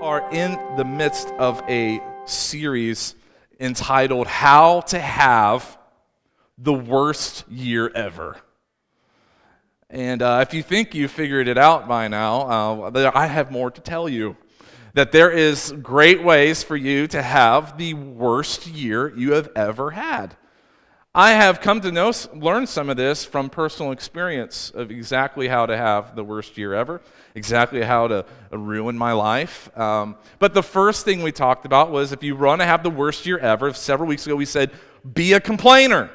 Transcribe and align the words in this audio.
are 0.00 0.30
in 0.32 0.58
the 0.76 0.84
midst 0.84 1.28
of 1.38 1.62
a 1.68 2.00
series 2.24 3.14
entitled 3.60 4.26
How 4.26 4.80
to 4.82 4.98
Have 4.98 5.78
the 6.58 6.72
Worst 6.72 7.44
Year 7.48 7.90
Ever. 7.94 8.36
And 9.90 10.22
uh, 10.22 10.44
if 10.46 10.54
you 10.54 10.62
think 10.62 10.94
you 10.94 11.08
figured 11.08 11.48
it 11.48 11.58
out 11.58 11.86
by 11.86 12.08
now, 12.08 12.82
uh, 12.92 13.12
I 13.14 13.26
have 13.26 13.50
more 13.50 13.70
to 13.70 13.80
tell 13.80 14.08
you. 14.08 14.36
That 14.94 15.10
there 15.10 15.30
is 15.32 15.74
great 15.82 16.22
ways 16.22 16.62
for 16.62 16.76
you 16.76 17.08
to 17.08 17.20
have 17.20 17.78
the 17.78 17.94
worst 17.94 18.68
year 18.68 19.12
you 19.16 19.32
have 19.32 19.50
ever 19.56 19.90
had. 19.90 20.36
I 21.16 21.30
have 21.30 21.60
come 21.60 21.80
to 21.82 21.92
know, 21.92 22.12
learn 22.34 22.66
some 22.66 22.90
of 22.90 22.96
this 22.96 23.24
from 23.24 23.48
personal 23.48 23.92
experience 23.92 24.72
of 24.74 24.90
exactly 24.90 25.46
how 25.46 25.64
to 25.64 25.76
have 25.76 26.16
the 26.16 26.24
worst 26.24 26.58
year 26.58 26.74
ever, 26.74 27.00
exactly 27.36 27.82
how 27.82 28.08
to 28.08 28.26
ruin 28.50 28.98
my 28.98 29.12
life. 29.12 29.70
Um, 29.78 30.16
but 30.40 30.54
the 30.54 30.62
first 30.62 31.04
thing 31.04 31.22
we 31.22 31.30
talked 31.30 31.66
about 31.66 31.92
was 31.92 32.10
if 32.10 32.24
you 32.24 32.34
want 32.34 32.62
to 32.62 32.66
have 32.66 32.82
the 32.82 32.90
worst 32.90 33.26
year 33.26 33.38
ever, 33.38 33.72
several 33.74 34.08
weeks 34.08 34.26
ago 34.26 34.34
we 34.34 34.44
said, 34.44 34.72
be 35.12 35.34
a 35.34 35.40
complainer. 35.40 36.10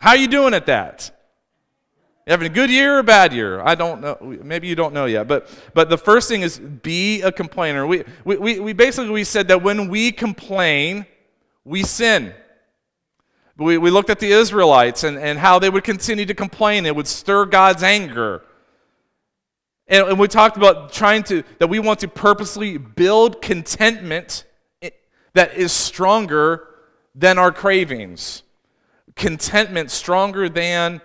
How 0.00 0.10
are 0.10 0.16
you 0.16 0.26
doing 0.26 0.52
at 0.52 0.66
that? 0.66 1.12
You 2.26 2.32
having 2.32 2.50
a 2.50 2.54
good 2.54 2.70
year 2.70 2.96
or 2.96 2.98
a 2.98 3.04
bad 3.04 3.32
year? 3.32 3.60
I 3.60 3.76
don't 3.76 4.00
know. 4.00 4.18
Maybe 4.42 4.66
you 4.66 4.74
don't 4.74 4.92
know 4.94 5.06
yet. 5.06 5.28
But, 5.28 5.48
but 5.74 5.90
the 5.90 5.96
first 5.96 6.28
thing 6.28 6.42
is 6.42 6.58
be 6.58 7.22
a 7.22 7.30
complainer. 7.30 7.86
We, 7.86 8.02
we, 8.24 8.58
we 8.58 8.72
basically 8.72 9.10
we 9.10 9.22
said 9.22 9.46
that 9.46 9.62
when 9.62 9.88
we 9.88 10.10
complain, 10.10 11.06
we 11.64 11.84
sin. 11.84 12.34
We, 13.58 13.76
we 13.76 13.90
looked 13.90 14.08
at 14.08 14.20
the 14.20 14.30
Israelites 14.30 15.02
and, 15.02 15.18
and 15.18 15.38
how 15.38 15.58
they 15.58 15.68
would 15.68 15.82
continue 15.82 16.24
to 16.26 16.34
complain. 16.34 16.86
It 16.86 16.94
would 16.94 17.08
stir 17.08 17.44
God's 17.44 17.82
anger. 17.82 18.42
And, 19.88 20.06
and 20.06 20.18
we 20.18 20.28
talked 20.28 20.56
about 20.56 20.92
trying 20.92 21.24
to, 21.24 21.42
that 21.58 21.66
we 21.66 21.80
want 21.80 22.00
to 22.00 22.08
purposely 22.08 22.78
build 22.78 23.42
contentment 23.42 24.44
that 25.34 25.56
is 25.56 25.72
stronger 25.72 26.68
than 27.14 27.36
our 27.36 27.50
cravings. 27.50 28.44
Contentment 29.16 29.90
stronger 29.90 30.48
than 30.48 31.00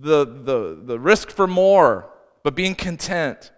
the, 0.00 0.26
the, 0.26 0.80
the 0.82 1.00
risk 1.00 1.30
for 1.30 1.46
more, 1.46 2.10
but 2.42 2.54
being 2.54 2.74
content. 2.74 3.52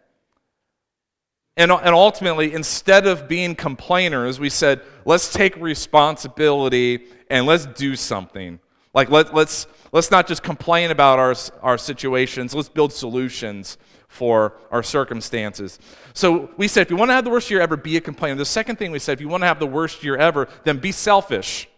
And, 1.56 1.70
and 1.70 1.94
ultimately, 1.94 2.54
instead 2.54 3.06
of 3.06 3.28
being 3.28 3.54
complainers, 3.54 4.40
we 4.40 4.48
said, 4.48 4.80
let's 5.04 5.32
take 5.32 5.54
responsibility 5.56 7.06
and 7.28 7.46
let's 7.46 7.66
do 7.66 7.94
something. 7.94 8.58
Like, 8.94 9.10
let, 9.10 9.34
let's, 9.34 9.66
let's 9.92 10.10
not 10.10 10.26
just 10.26 10.42
complain 10.42 10.90
about 10.90 11.18
our, 11.18 11.34
our 11.60 11.76
situations, 11.76 12.54
let's 12.54 12.68
build 12.68 12.92
solutions 12.92 13.76
for 14.08 14.54
our 14.70 14.82
circumstances. 14.82 15.78
So 16.14 16.50
we 16.56 16.68
said, 16.68 16.82
if 16.82 16.90
you 16.90 16.96
want 16.96 17.10
to 17.10 17.14
have 17.14 17.24
the 17.24 17.30
worst 17.30 17.50
year 17.50 17.60
ever, 17.60 17.76
be 17.76 17.96
a 17.96 18.00
complainer. 18.00 18.36
The 18.36 18.44
second 18.44 18.76
thing 18.76 18.90
we 18.90 18.98
said, 18.98 19.14
if 19.14 19.20
you 19.20 19.28
want 19.28 19.42
to 19.42 19.46
have 19.46 19.58
the 19.58 19.66
worst 19.66 20.04
year 20.04 20.16
ever, 20.16 20.48
then 20.64 20.78
be 20.78 20.92
selfish. 20.92 21.68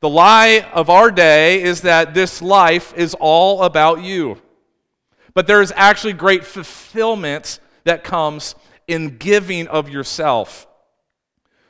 The 0.00 0.08
lie 0.08 0.68
of 0.72 0.90
our 0.90 1.10
day 1.10 1.62
is 1.62 1.82
that 1.82 2.12
this 2.12 2.42
life 2.42 2.92
is 2.96 3.14
all 3.20 3.62
about 3.62 4.02
you. 4.02 4.40
But 5.32 5.46
there 5.46 5.62
is 5.62 5.72
actually 5.76 6.12
great 6.12 6.44
fulfillment 6.44 7.60
that 7.84 8.04
comes 8.04 8.54
in 8.86 9.18
giving 9.18 9.68
of 9.68 9.88
yourself. 9.88 10.66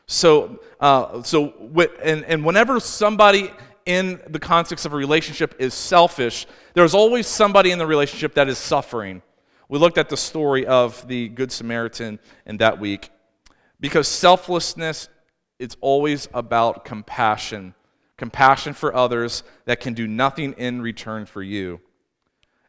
So, 0.07 0.61
uh, 0.81 1.23
so 1.23 1.55
and, 2.03 2.25
and 2.25 2.45
whenever 2.45 2.81
somebody 2.81 3.51
in 3.87 4.21
the 4.29 4.39
context 4.39 4.87
of 4.87 4.93
a 4.93 4.97
relationship 4.97 5.55
is 5.59 5.75
selfish, 5.75 6.47
there's 6.75 6.95
always 6.95 7.27
somebody 7.27 7.71
in 7.71 7.79
the 7.79 7.87
relationship 7.87 8.35
that 8.35 8.49
is 8.49 8.59
suffering. 8.59 9.23
We 9.69 9.79
looked 9.79 9.99
at 9.99 10.09
the 10.09 10.17
story 10.17 10.67
of 10.67 11.07
the 11.09 11.29
Good 11.29 11.51
Samaritan 11.51 12.19
in 12.47 12.59
that 12.59 12.79
week. 12.79 13.11
Because 13.81 14.07
selflessness, 14.07 15.09
it's 15.59 15.77
always 15.81 16.29
about 16.35 16.85
compassion. 16.85 17.75
Compassion 18.17 18.75
for 18.75 18.95
others 18.95 19.43
that 19.65 19.81
can 19.81 19.95
do 19.95 20.07
nothing 20.07 20.53
in 20.53 20.83
return 20.83 21.27
for 21.27 21.43
you. 21.43 21.81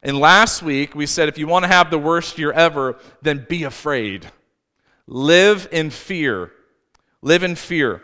And 0.04 0.20
last 0.20 0.62
week, 0.62 0.94
we 0.94 1.08
said 1.08 1.30
if 1.30 1.40
you 1.40 1.48
want 1.48 1.64
to 1.64 1.70
have 1.70 1.90
the 1.90 1.98
worst 1.98 2.38
year 2.38 2.52
ever, 2.52 2.98
then 3.24 3.46
be 3.50 3.64
afraid. 3.64 4.30
Live 5.08 5.68
in 5.72 5.90
fear 5.90 6.52
live 7.24 7.42
in 7.42 7.56
fear. 7.56 8.04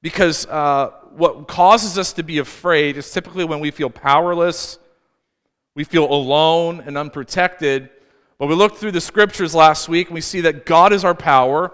Because 0.00 0.46
uh, 0.46 0.90
what 1.10 1.46
causes 1.46 1.98
us 1.98 2.14
to 2.14 2.22
be 2.22 2.38
afraid 2.38 2.96
is 2.96 3.10
typically 3.10 3.44
when 3.44 3.60
we 3.60 3.70
feel 3.70 3.90
powerless, 3.90 4.78
we 5.74 5.84
feel 5.84 6.10
alone 6.10 6.82
and 6.86 6.96
unprotected. 6.96 7.90
But 8.38 8.46
we 8.46 8.54
looked 8.54 8.78
through 8.78 8.92
the 8.92 9.00
scriptures 9.00 9.54
last 9.54 9.88
week 9.88 10.08
and 10.08 10.14
we 10.14 10.20
see 10.20 10.40
that 10.42 10.64
God 10.64 10.92
is 10.92 11.04
our 11.04 11.14
power, 11.14 11.72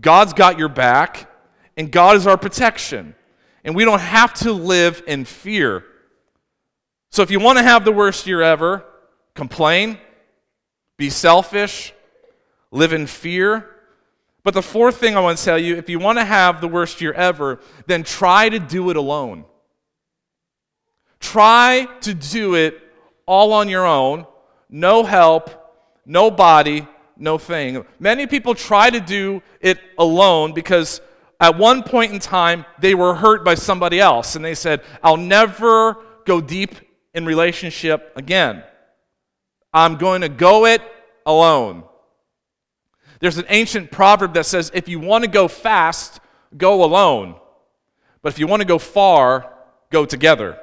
God's 0.00 0.32
got 0.32 0.58
your 0.58 0.68
back, 0.68 1.30
and 1.76 1.92
God 1.92 2.16
is 2.16 2.26
our 2.26 2.38
protection. 2.38 3.14
And 3.64 3.74
we 3.74 3.84
don't 3.84 4.00
have 4.00 4.32
to 4.34 4.52
live 4.52 5.02
in 5.06 5.24
fear. 5.24 5.84
So 7.18 7.22
if 7.22 7.32
you 7.32 7.40
want 7.40 7.58
to 7.58 7.64
have 7.64 7.84
the 7.84 7.90
worst 7.90 8.28
year 8.28 8.42
ever, 8.42 8.84
complain, 9.34 9.98
be 10.96 11.10
selfish, 11.10 11.92
live 12.70 12.92
in 12.92 13.08
fear, 13.08 13.68
but 14.44 14.54
the 14.54 14.62
fourth 14.62 14.98
thing 14.98 15.16
I 15.16 15.20
want 15.20 15.36
to 15.36 15.44
tell 15.44 15.58
you 15.58 15.74
if 15.74 15.90
you 15.90 15.98
want 15.98 16.20
to 16.20 16.24
have 16.24 16.60
the 16.60 16.68
worst 16.68 17.00
year 17.00 17.12
ever, 17.14 17.58
then 17.88 18.04
try 18.04 18.48
to 18.48 18.60
do 18.60 18.90
it 18.90 18.96
alone. 18.96 19.46
Try 21.18 21.88
to 22.02 22.14
do 22.14 22.54
it 22.54 22.80
all 23.26 23.52
on 23.52 23.68
your 23.68 23.84
own, 23.84 24.24
no 24.70 25.02
help, 25.02 25.50
no 26.06 26.30
body, 26.30 26.86
no 27.16 27.36
thing. 27.36 27.84
Many 27.98 28.28
people 28.28 28.54
try 28.54 28.90
to 28.90 29.00
do 29.00 29.42
it 29.60 29.80
alone 29.98 30.52
because 30.52 31.00
at 31.40 31.58
one 31.58 31.82
point 31.82 32.12
in 32.12 32.20
time 32.20 32.64
they 32.78 32.94
were 32.94 33.16
hurt 33.16 33.44
by 33.44 33.56
somebody 33.56 33.98
else 33.98 34.36
and 34.36 34.44
they 34.44 34.54
said, 34.54 34.82
I'll 35.02 35.16
never 35.16 35.96
go 36.24 36.40
deep 36.40 36.76
in 37.14 37.24
relationship 37.26 38.12
again. 38.16 38.62
I'm 39.72 39.96
going 39.96 40.22
to 40.22 40.28
go 40.28 40.66
it 40.66 40.82
alone. 41.26 41.84
There's 43.20 43.38
an 43.38 43.46
ancient 43.48 43.90
proverb 43.90 44.34
that 44.34 44.46
says, 44.46 44.70
if 44.74 44.88
you 44.88 45.00
want 45.00 45.24
to 45.24 45.30
go 45.30 45.48
fast, 45.48 46.20
go 46.56 46.84
alone. 46.84 47.36
But 48.22 48.32
if 48.32 48.38
you 48.38 48.46
want 48.46 48.62
to 48.62 48.68
go 48.68 48.78
far, 48.78 49.52
go 49.90 50.04
together. 50.04 50.58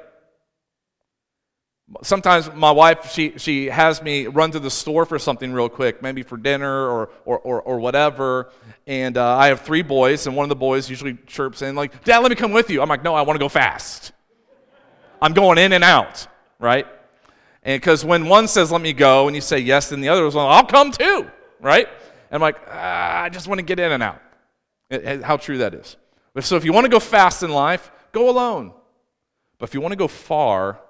Sometimes 2.02 2.52
my 2.52 2.72
wife, 2.72 3.12
she, 3.12 3.34
she 3.36 3.66
has 3.66 4.02
me 4.02 4.26
run 4.26 4.50
to 4.50 4.58
the 4.58 4.70
store 4.70 5.06
for 5.06 5.20
something 5.20 5.52
real 5.52 5.68
quick, 5.68 6.02
maybe 6.02 6.24
for 6.24 6.36
dinner 6.36 6.88
or, 6.88 7.10
or, 7.24 7.38
or, 7.38 7.62
or 7.62 7.78
whatever. 7.78 8.50
And 8.88 9.16
uh, 9.16 9.36
I 9.36 9.48
have 9.48 9.60
three 9.60 9.82
boys, 9.82 10.26
and 10.26 10.34
one 10.34 10.42
of 10.42 10.48
the 10.48 10.56
boys 10.56 10.90
usually 10.90 11.16
chirps 11.26 11.62
in, 11.62 11.76
like, 11.76 12.02
Dad, 12.02 12.18
let 12.18 12.30
me 12.30 12.34
come 12.34 12.50
with 12.50 12.70
you. 12.70 12.82
I'm 12.82 12.88
like, 12.88 13.04
no, 13.04 13.14
I 13.14 13.22
want 13.22 13.36
to 13.36 13.44
go 13.44 13.48
fast. 13.48 14.10
I'm 15.22 15.32
going 15.32 15.58
in 15.58 15.72
and 15.72 15.84
out, 15.84 16.26
right? 16.58 16.86
And 17.62 17.80
because 17.80 18.04
when 18.04 18.28
one 18.28 18.48
says, 18.48 18.70
let 18.70 18.80
me 18.80 18.92
go, 18.92 19.26
and 19.26 19.34
you 19.34 19.40
say 19.40 19.58
yes, 19.58 19.90
then 19.90 20.00
the 20.00 20.08
other 20.08 20.26
is, 20.26 20.34
well, 20.34 20.46
I'll 20.46 20.66
come 20.66 20.92
too, 20.92 21.30
right? 21.60 21.86
And 22.30 22.36
I'm 22.36 22.40
like, 22.40 22.56
ah, 22.68 23.22
I 23.22 23.28
just 23.28 23.48
want 23.48 23.58
to 23.58 23.64
get 23.64 23.78
in 23.78 23.92
and 23.92 24.02
out. 24.02 24.20
It, 24.88 25.22
how 25.22 25.36
true 25.36 25.58
that 25.58 25.74
is. 25.74 25.96
So 26.40 26.56
if 26.56 26.64
you 26.64 26.72
want 26.72 26.84
to 26.84 26.90
go 26.90 27.00
fast 27.00 27.42
in 27.42 27.50
life, 27.50 27.90
go 28.12 28.30
alone. 28.30 28.72
But 29.58 29.68
if 29.68 29.74
you 29.74 29.80
want 29.80 29.92
to 29.92 29.96
go 29.96 30.08
far, 30.08 30.80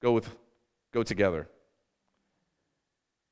go 0.00 0.12
with 0.12 0.28
go 0.92 1.02
together. 1.02 1.48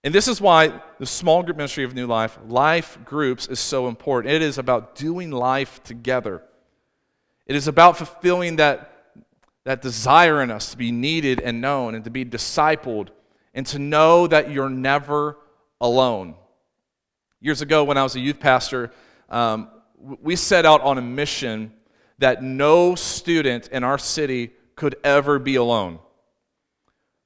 And 0.04 0.14
this 0.14 0.28
is 0.28 0.40
why 0.40 0.80
the 0.98 1.06
small 1.06 1.42
group 1.42 1.56
ministry 1.56 1.84
of 1.84 1.94
New 1.94 2.06
Life, 2.06 2.38
life 2.46 2.98
groups, 3.04 3.48
is 3.48 3.58
so 3.58 3.88
important. 3.88 4.32
It 4.32 4.42
is 4.42 4.56
about 4.56 4.94
doing 4.94 5.30
life 5.30 5.82
together. 5.82 6.42
It 7.46 7.56
is 7.56 7.66
about 7.66 7.96
fulfilling 7.96 8.56
that, 8.56 8.95
that 9.66 9.82
desire 9.82 10.42
in 10.42 10.50
us 10.52 10.70
to 10.70 10.76
be 10.76 10.92
needed 10.92 11.40
and 11.40 11.60
known 11.60 11.96
and 11.96 12.04
to 12.04 12.10
be 12.10 12.24
discipled 12.24 13.08
and 13.52 13.66
to 13.66 13.80
know 13.80 14.28
that 14.28 14.48
you're 14.48 14.70
never 14.70 15.38
alone. 15.80 16.36
Years 17.40 17.62
ago, 17.62 17.82
when 17.82 17.98
I 17.98 18.04
was 18.04 18.14
a 18.14 18.20
youth 18.20 18.38
pastor, 18.38 18.92
um, 19.28 19.68
we 19.98 20.36
set 20.36 20.66
out 20.66 20.82
on 20.82 20.98
a 20.98 21.02
mission 21.02 21.72
that 22.18 22.44
no 22.44 22.94
student 22.94 23.66
in 23.68 23.82
our 23.82 23.98
city 23.98 24.52
could 24.76 24.94
ever 25.02 25.40
be 25.40 25.56
alone 25.56 25.98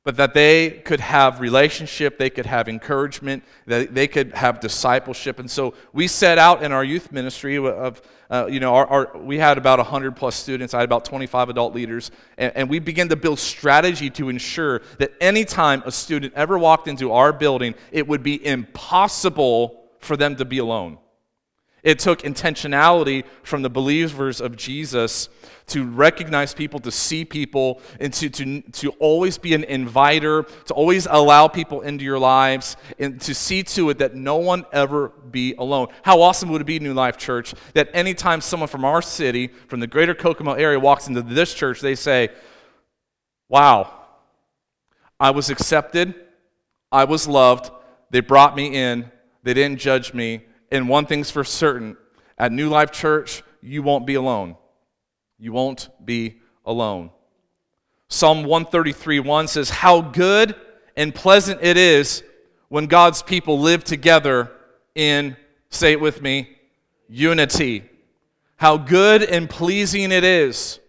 but 0.03 0.17
that 0.17 0.33
they 0.33 0.71
could 0.71 1.01
have 1.01 1.41
relationship 1.41 2.19
they 2.19 2.31
could 2.31 2.47
have 2.47 2.69
encouragement 2.69 3.45
that 3.67 3.95
they 3.95 4.09
could 4.09 4.33
have 4.33 4.61
discipleship. 4.61 5.39
And 5.39 5.51
so 5.51 5.75
we 5.93 6.09
set 6.09 6.39
out 6.39 6.63
in 6.63 6.73
our 6.73 6.83
youth 6.83 7.13
ministry 7.13 7.57
of 7.57 8.01
uh, 8.31 8.47
you 8.47 8.61
know 8.61 8.75
our, 8.75 8.87
our, 8.87 9.19
we 9.19 9.39
had 9.39 9.59
about 9.59 9.79
100 9.79 10.17
plus 10.17 10.37
students. 10.37 10.73
I 10.73 10.79
had 10.79 10.85
about 10.85 11.05
25 11.05 11.51
adult 11.51 11.75
leaders. 11.75 12.11
And, 12.39 12.53
and 12.57 12.71
we 12.71 12.79
began 12.79 13.09
to 13.09 13.17
build 13.17 13.39
strategy 13.39 14.09
to 14.11 14.29
ensure 14.29 14.81
that 14.99 15.13
anytime 15.21 15.83
a 15.85 15.93
student 15.93 16.33
ever 16.35 16.59
walked 16.59 16.89
into 16.89 17.13
our 17.13 17.33
building 17.33 17.75
it 17.93 18.09
would 18.09 18.23
be 18.23 18.45
impossible 18.45 19.85
for 19.99 20.17
them 20.17 20.37
to 20.37 20.45
be 20.45 20.59
alone. 20.59 20.99
It 21.83 21.99
took 21.99 22.23
intentionality 22.23 23.25
from 23.43 23.63
the 23.63 23.71
believers 23.71 24.41
of 24.41 24.57
Jesus 24.57 25.29
to 25.69 25.85
recognize 25.85 26.53
people, 26.53 26.81
to 26.81 26.91
see 26.91 27.25
people, 27.25 27.81
and 28.01 28.13
to, 28.15 28.29
to, 28.29 28.61
to 28.61 28.91
always 28.99 29.39
be 29.39 29.55
an 29.55 29.65
inviter, 29.65 30.43
to 30.43 30.75
always 30.75 31.07
allow 31.09 31.49
people 31.49 31.81
into 31.81 32.05
your 32.05 32.19
lives, 32.19 32.77
and 32.99 33.21
to 33.23 33.35
see 33.35 33.63
to 33.63 33.91
it 33.91 33.99
that 33.99 34.15
no 34.15 34.37
one 34.37 34.67
ever 34.73 35.09
be 35.31 35.55
alone. 35.59 35.89
How 36.03 36.21
awesome 36.21 36.51
would 36.51 36.61
it 36.61 36.67
be, 36.67 36.81
New 36.81 36.93
Life 36.93 37.17
Church, 37.17 37.55
that 37.75 37.89
anytime 37.95 38.41
someone 38.41 38.69
from 38.69 38.85
our 38.85 39.01
city, 39.01 39.49
from 39.69 39.81
the 39.81 39.87
greater 39.87 40.15
Kokomo 40.15 40.55
area, 40.55 40.79
walks 40.79 41.07
into 41.09 41.23
this 41.23 41.55
church, 41.55 41.81
they 41.81 41.95
say, 41.95 42.31
Wow, 43.49 43.93
I 45.19 45.31
was 45.31 45.51
accepted, 45.51 46.15
I 46.93 47.05
was 47.05 47.27
loved, 47.27 47.71
they 48.11 48.21
brought 48.21 48.55
me 48.55 48.77
in, 48.77 49.11
they 49.43 49.55
didn't 49.55 49.79
judge 49.79 50.15
me, 50.15 50.43
and 50.71 50.89
one 50.89 51.07
thing's 51.07 51.31
for 51.31 51.45
certain 51.45 51.97
at 52.39 52.53
New 52.53 52.69
Life 52.69 52.91
Church, 52.91 53.43
you 53.61 53.83
won't 53.83 54.07
be 54.07 54.15
alone. 54.15 54.57
You 55.39 55.53
won't 55.53 55.89
be 56.05 56.41
alone. 56.65 57.11
Psalm 58.09 58.45
133 58.45 59.21
1 59.21 59.49
says, 59.49 59.71
How 59.71 60.01
good 60.01 60.55
and 60.97 61.15
pleasant 61.15 61.61
it 61.63 61.77
is 61.77 62.23
when 62.69 62.87
God's 62.87 63.23
people 63.23 63.59
live 63.59 63.85
together 63.85 64.51
in, 64.95 65.37
say 65.71 65.93
it 65.93 66.01
with 66.01 66.23
me, 66.23 66.57
unity. 67.09 67.85
How 68.57 68.77
good 68.77 69.23
and 69.23 69.49
pleasing 69.49 70.13
it 70.13 70.25
is 70.25 70.81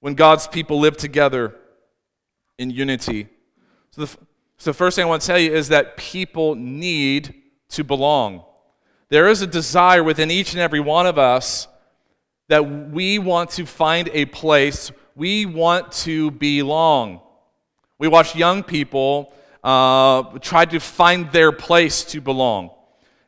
when 0.00 0.14
God's 0.14 0.46
people 0.46 0.78
live 0.78 0.96
together 0.96 1.54
in 2.58 2.70
unity. 2.70 3.28
So 3.90 4.04
the, 4.04 4.06
so 4.58 4.70
the 4.70 4.74
first 4.74 4.96
thing 4.96 5.04
I 5.04 5.08
want 5.08 5.22
to 5.22 5.26
tell 5.26 5.38
you 5.38 5.52
is 5.52 5.68
that 5.68 5.96
people 5.96 6.54
need 6.54 7.34
to 7.70 7.84
belong. 7.84 8.44
There 9.08 9.28
is 9.28 9.42
a 9.42 9.46
desire 9.46 10.02
within 10.02 10.30
each 10.30 10.52
and 10.52 10.60
every 10.60 10.80
one 10.80 11.06
of 11.06 11.18
us 11.18 11.68
that 12.48 12.62
we 12.92 13.18
want 13.18 13.50
to 13.50 13.66
find 13.66 14.10
a 14.12 14.24
place, 14.24 14.90
we 15.14 15.46
want 15.46 15.92
to 15.92 16.30
belong. 16.32 17.20
We 17.98 18.08
watch 18.08 18.34
young 18.34 18.62
people 18.62 19.32
uh, 19.62 20.22
try 20.38 20.64
to 20.66 20.78
find 20.78 21.30
their 21.32 21.52
place 21.52 22.04
to 22.04 22.20
belong. 22.20 22.70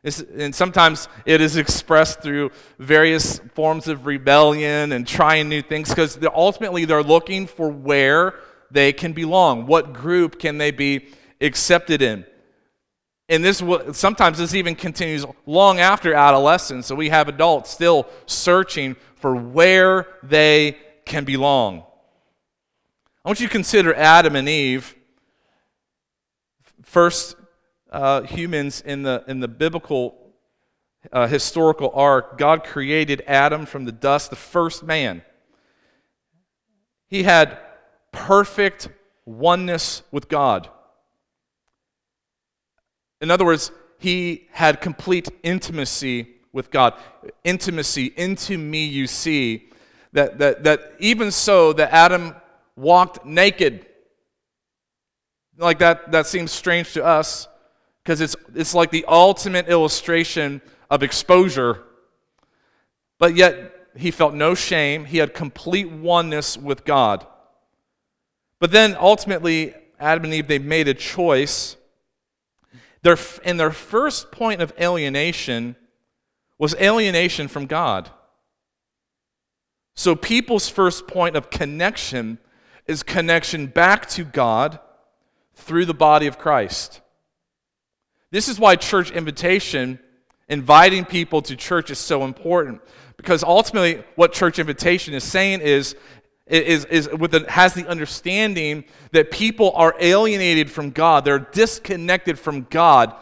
It's, 0.03 0.19
and 0.19 0.53
sometimes 0.55 1.07
it 1.25 1.41
is 1.41 1.57
expressed 1.57 2.21
through 2.21 2.51
various 2.79 3.39
forms 3.53 3.87
of 3.87 4.07
rebellion 4.07 4.93
and 4.93 5.07
trying 5.07 5.47
new 5.47 5.61
things 5.61 5.89
because 5.89 6.17
ultimately 6.33 6.85
they're 6.85 7.03
looking 7.03 7.45
for 7.45 7.69
where 7.69 8.35
they 8.71 8.93
can 8.93 9.13
belong. 9.13 9.67
What 9.67 9.93
group 9.93 10.39
can 10.39 10.57
they 10.57 10.71
be 10.71 11.09
accepted 11.39 12.01
in? 12.01 12.25
And 13.29 13.43
this 13.45 13.63
sometimes 13.93 14.37
this 14.37 14.53
even 14.53 14.75
continues 14.75 15.25
long 15.45 15.79
after 15.79 16.13
adolescence. 16.13 16.87
So 16.87 16.95
we 16.95 17.09
have 17.09 17.27
adults 17.29 17.69
still 17.69 18.07
searching 18.25 18.95
for 19.15 19.35
where 19.35 20.07
they 20.23 20.77
can 21.05 21.23
belong. 21.23 21.85
I 23.23 23.29
want 23.29 23.39
you 23.39 23.47
to 23.47 23.51
consider 23.51 23.93
Adam 23.93 24.35
and 24.35 24.49
Eve, 24.49 24.95
first 26.83 27.35
uh, 27.91 28.23
humans 28.23 28.81
in 28.81 29.03
the, 29.03 29.23
in 29.27 29.39
the 29.39 29.47
biblical 29.47 30.33
uh, 31.11 31.27
historical 31.27 31.91
arc. 31.93 32.37
God 32.37 32.63
created 32.63 33.23
Adam 33.27 33.65
from 33.65 33.85
the 33.85 33.91
dust, 33.91 34.29
the 34.29 34.35
first 34.35 34.83
man. 34.83 35.21
He 37.07 37.23
had 37.23 37.59
perfect 38.11 38.89
oneness 39.25 40.03
with 40.11 40.27
God. 40.27 40.69
In 43.21 43.31
other 43.31 43.45
words, 43.45 43.71
he 43.99 44.47
had 44.51 44.81
complete 44.81 45.29
intimacy 45.43 46.27
with 46.51 46.71
God. 46.71 46.95
Intimacy, 47.43 48.11
into 48.17 48.57
me 48.57 48.85
you 48.85 49.07
see. 49.07 49.69
That, 50.13 50.39
that, 50.39 50.63
that 50.63 50.93
even 50.99 51.31
so, 51.31 51.71
that 51.73 51.93
Adam 51.93 52.35
walked 52.75 53.25
naked. 53.25 53.85
Like 55.57 55.79
that, 55.79 56.11
that 56.11 56.25
seems 56.27 56.51
strange 56.51 56.93
to 56.93 57.05
us 57.05 57.47
because 58.03 58.19
it's, 58.19 58.35
it's 58.55 58.73
like 58.73 58.89
the 58.89 59.05
ultimate 59.07 59.69
illustration 59.69 60.61
of 60.89 61.03
exposure. 61.03 61.83
But 63.19 63.35
yet, 63.35 63.71
he 63.95 64.09
felt 64.09 64.33
no 64.33 64.55
shame. 64.55 65.05
He 65.05 65.19
had 65.19 65.33
complete 65.33 65.89
oneness 65.91 66.57
with 66.57 66.85
God. 66.85 67.25
But 68.59 68.71
then 68.71 68.95
ultimately, 68.99 69.75
Adam 69.99 70.25
and 70.25 70.33
Eve, 70.33 70.47
they 70.47 70.59
made 70.59 70.87
a 70.87 70.93
choice 70.93 71.75
their, 73.03 73.17
and 73.43 73.59
their 73.59 73.71
first 73.71 74.31
point 74.31 74.61
of 74.61 74.73
alienation 74.79 75.75
was 76.57 76.75
alienation 76.75 77.47
from 77.47 77.65
God. 77.65 78.09
So 79.95 80.15
people's 80.15 80.69
first 80.69 81.07
point 81.07 81.35
of 81.35 81.49
connection 81.49 82.37
is 82.87 83.03
connection 83.03 83.67
back 83.67 84.07
to 84.09 84.23
God 84.23 84.79
through 85.55 85.85
the 85.85 85.93
body 85.93 86.27
of 86.27 86.37
Christ. 86.37 87.01
This 88.31 88.47
is 88.47 88.59
why 88.59 88.75
church 88.75 89.11
invitation, 89.11 89.99
inviting 90.47 91.05
people 91.05 91.41
to 91.43 91.55
church, 91.55 91.91
is 91.91 91.99
so 91.99 92.23
important. 92.23 92.81
Because 93.17 93.43
ultimately, 93.43 94.03
what 94.15 94.33
church 94.33 94.57
invitation 94.57 95.13
is 95.13 95.23
saying 95.23 95.61
is 95.61 95.95
is, 96.51 96.85
is 96.85 97.09
with 97.09 97.31
the, 97.31 97.45
has 97.49 97.73
the 97.73 97.87
understanding 97.87 98.83
that 99.11 99.31
people 99.31 99.71
are 99.75 99.95
alienated 99.99 100.69
from 100.69 100.91
God, 100.91 101.25
they're 101.25 101.39
disconnected 101.39 102.37
from 102.37 102.67
God. 102.69 103.15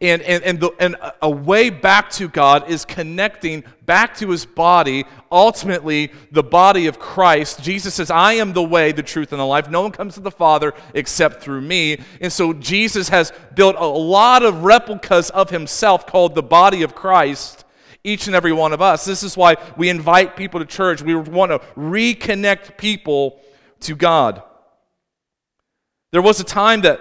And, 0.00 0.22
and, 0.22 0.44
and, 0.44 0.60
the, 0.60 0.70
and 0.78 0.96
a 1.20 1.28
way 1.28 1.68
back 1.68 2.10
to 2.10 2.28
God 2.28 2.70
is 2.70 2.84
connecting 2.84 3.64
back 3.86 4.16
to 4.18 4.30
his 4.30 4.46
body, 4.46 5.04
ultimately, 5.32 6.12
the 6.30 6.44
body 6.44 6.86
of 6.86 7.00
Christ. 7.00 7.60
Jesus 7.60 7.94
says, 7.94 8.08
I 8.08 8.34
am 8.34 8.52
the 8.52 8.62
way, 8.62 8.92
the 8.92 9.02
truth, 9.02 9.32
and 9.32 9.40
the 9.40 9.44
life. 9.44 9.68
No 9.68 9.82
one 9.82 9.90
comes 9.90 10.14
to 10.14 10.20
the 10.20 10.30
Father 10.30 10.74
except 10.94 11.42
through 11.42 11.62
me. 11.62 11.98
And 12.20 12.32
so 12.32 12.52
Jesus 12.52 13.08
has 13.08 13.32
built 13.54 13.74
a 13.76 13.84
lot 13.84 14.44
of 14.44 14.62
replicas 14.62 15.30
of 15.30 15.50
himself 15.50 16.06
called 16.06 16.36
the 16.36 16.42
body 16.42 16.82
of 16.82 16.94
Christ 16.94 17.64
each 18.02 18.26
and 18.26 18.36
every 18.36 18.52
one 18.52 18.72
of 18.72 18.80
us. 18.80 19.04
This 19.04 19.22
is 19.22 19.36
why 19.36 19.56
we 19.76 19.88
invite 19.88 20.36
people 20.36 20.60
to 20.60 20.66
church. 20.66 21.02
We 21.02 21.14
want 21.14 21.52
to 21.52 21.58
reconnect 21.76 22.76
people 22.76 23.40
to 23.80 23.94
God. 23.94 24.42
There 26.12 26.22
was 26.22 26.40
a 26.40 26.44
time 26.44 26.80
that, 26.82 27.00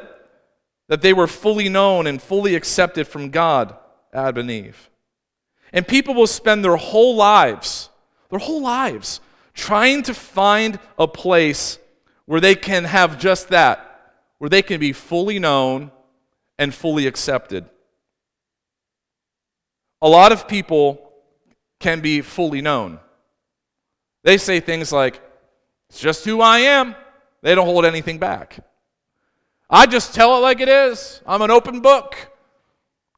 that 0.87 1.01
they 1.01 1.13
were 1.13 1.27
fully 1.27 1.69
known 1.69 2.07
and 2.07 2.21
fully 2.21 2.55
accepted 2.55 3.07
from 3.07 3.29
God, 3.29 3.75
Adam 4.13 4.41
and 4.41 4.51
Eve. 4.51 4.89
And 5.71 5.87
people 5.87 6.13
will 6.13 6.27
spend 6.27 6.63
their 6.63 6.75
whole 6.75 7.15
lives, 7.15 7.89
their 8.29 8.39
whole 8.39 8.61
lives, 8.61 9.19
trying 9.53 10.03
to 10.03 10.13
find 10.13 10.79
a 10.97 11.07
place 11.07 11.79
where 12.25 12.41
they 12.41 12.55
can 12.55 12.83
have 12.85 13.19
just 13.19 13.49
that, 13.49 14.13
where 14.37 14.49
they 14.49 14.61
can 14.61 14.79
be 14.79 14.93
fully 14.93 15.39
known 15.39 15.91
and 16.57 16.73
fully 16.73 17.07
accepted. 17.07 17.65
A 20.01 20.09
lot 20.09 20.31
of 20.31 20.47
people 20.47 21.11
can 21.79 21.99
be 21.99 22.21
fully 22.21 22.61
known. 22.61 22.99
They 24.23 24.37
say 24.37 24.59
things 24.59 24.91
like, 24.91 25.21
it's 25.89 25.99
just 25.99 26.25
who 26.25 26.41
I 26.41 26.59
am. 26.59 26.95
They 27.41 27.55
don't 27.55 27.65
hold 27.65 27.85
anything 27.85 28.17
back. 28.17 28.63
I 29.69 29.85
just 29.85 30.13
tell 30.13 30.35
it 30.37 30.39
like 30.39 30.59
it 30.59 30.69
is. 30.69 31.21
I'm 31.25 31.41
an 31.41 31.51
open 31.51 31.79
book. 31.81 32.15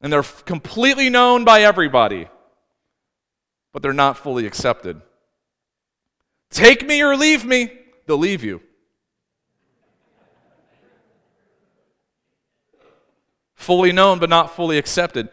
And 0.02 0.12
they're 0.12 0.22
completely 0.22 1.08
known 1.10 1.44
by 1.44 1.62
everybody, 1.62 2.28
but 3.72 3.82
they're 3.82 3.92
not 3.92 4.18
fully 4.18 4.46
accepted. 4.46 5.00
Take 6.50 6.86
me 6.86 7.02
or 7.02 7.16
leave 7.16 7.44
me, 7.44 7.72
they'll 8.06 8.18
leave 8.18 8.42
you. 8.42 8.60
Fully 13.54 13.92
known, 13.92 14.18
but 14.18 14.28
not 14.28 14.56
fully 14.56 14.76
accepted. 14.76 15.28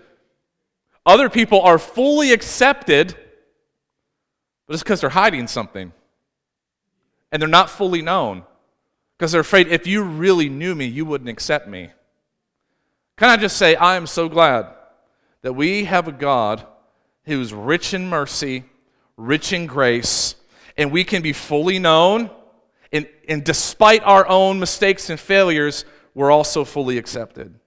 Other 1.10 1.28
people 1.28 1.62
are 1.62 1.80
fully 1.80 2.34
accepted, 2.34 3.16
but 4.68 4.75
it's 4.75 4.84
because 4.84 5.01
they're 5.01 5.10
hiding 5.10 5.48
something. 5.48 5.92
And 7.32 7.42
they're 7.42 7.50
not 7.50 7.72
fully 7.72 8.04
known 8.04 8.44
because 9.18 9.32
they're 9.32 9.42
afraid 9.42 9.70
if 9.70 9.88
you 9.88 10.04
really 10.04 10.50
knew 10.50 10.75
me, 10.75 10.86
you 10.86 11.06
wouldn't 11.06 11.28
accept 11.28 11.68
me. 11.68 11.89
Can 13.18 13.32
I 13.32 13.38
just 13.38 13.58
say, 13.58 13.75
I 13.75 13.96
am 13.96 14.06
so 14.06 14.30
glad 14.30 14.68
that 15.42 15.54
we 15.54 15.86
have 15.86 16.08
a 16.08 16.12
God 16.12 16.63
who's 17.24 17.56
rich 17.56 17.96
in 17.96 18.08
mercy, 18.08 18.66
rich 19.18 19.51
in 19.51 19.66
grace, 19.66 20.36
and 20.78 20.92
we 20.92 21.04
can 21.04 21.24
be 21.24 21.34
fully 21.34 21.80
known. 21.80 22.30
And, 22.94 23.10
and 23.28 23.44
despite 23.44 24.04
our 24.04 24.28
own 24.28 24.60
mistakes 24.60 25.10
and 25.10 25.20
failures, 25.20 25.86
we're 26.13 26.30
also 26.30 26.63
fully 26.63 27.00
accepted 27.00 27.59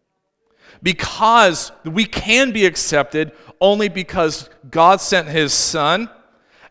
because 0.83 1.73
we 1.85 2.05
can 2.05 2.53
be 2.53 2.67
accepted 2.67 3.33
only 3.61 3.89
because 3.89 4.51
God 4.71 5.01
sent 5.01 5.29
his 5.29 5.53
son 5.53 6.11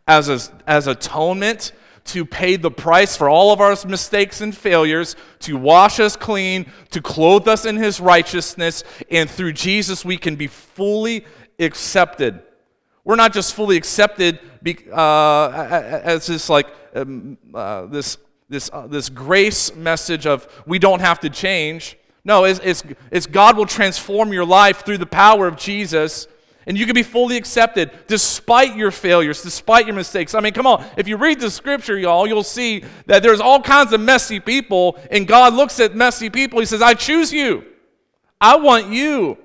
as, 0.08 0.30
a, 0.30 0.40
as 0.68 0.88
atonement 0.88 1.72
to 2.04 2.26
pay 2.26 2.56
the 2.56 2.72
price 2.72 3.16
for 3.16 3.30
all 3.30 3.54
of 3.54 3.62
our 3.62 3.76
mistakes 3.88 4.42
and 4.42 4.56
failures, 4.56 5.16
to 5.40 5.56
wash 5.56 6.00
us 6.00 6.16
clean, 6.16 6.70
to 6.90 7.02
clothe 7.02 7.48
us 7.48 7.66
in 7.66 7.78
his 7.78 8.00
righteousness, 8.02 8.84
and 9.10 9.30
through 9.30 9.54
Jesus 9.54 10.04
we 10.04 10.18
can 10.18 10.36
be 10.36 10.48
fully 10.48 11.26
accepted. 11.60 12.42
We're 13.04 13.16
not 13.16 13.34
just 13.34 13.54
fully 13.54 13.78
accepted 13.78 14.40
uh, 14.92 15.50
as 16.04 16.28
this 16.28 16.50
like 16.50 16.68
um, 16.96 17.38
uh, 17.54 17.86
this 17.86 18.18
this 18.50 18.70
uh, 18.74 18.88
this 18.88 19.10
grace 19.10 19.74
message 19.76 20.26
of 20.26 20.48
we 20.66 20.78
don't 20.78 21.00
have 21.00 21.20
to 21.22 21.30
change. 21.30 21.98
No, 22.24 22.44
it's, 22.44 22.60
it's, 22.64 22.84
it's 23.10 23.26
God 23.26 23.58
will 23.58 23.66
transform 23.66 24.32
your 24.32 24.46
life 24.46 24.86
through 24.86 25.00
the 25.00 25.06
power 25.06 25.48
of 25.48 25.58
Jesus, 25.58 26.28
and 26.68 26.78
you 26.78 26.86
can 26.86 26.94
be 26.94 27.04
fully 27.04 27.36
accepted 27.36 27.92
despite 28.08 28.76
your 28.76 28.92
failures, 28.92 29.42
despite 29.42 29.88
your 29.88 29.96
mistakes. 29.96 30.36
I 30.36 30.40
mean, 30.40 30.54
come 30.54 30.68
on. 30.68 30.86
If 30.98 31.08
you 31.08 31.18
read 31.18 31.40
the 31.40 31.50
scripture, 31.50 31.98
y'all, 31.98 32.28
you'll 32.28 32.44
see 32.44 32.84
that 33.08 33.24
there's 33.24 33.40
all 33.40 33.62
kinds 33.62 33.92
of 33.94 34.02
messy 34.02 34.40
people, 34.40 35.00
and 35.10 35.28
God 35.28 35.56
looks 35.56 35.80
at 35.80 35.96
messy 35.96 36.30
people. 36.30 36.60
He 36.60 36.66
says, 36.68 36.82
I 36.82 36.94
choose 36.94 37.34
you. 37.34 37.66
I 38.40 38.58
want 38.58 38.92
you. 38.92 39.38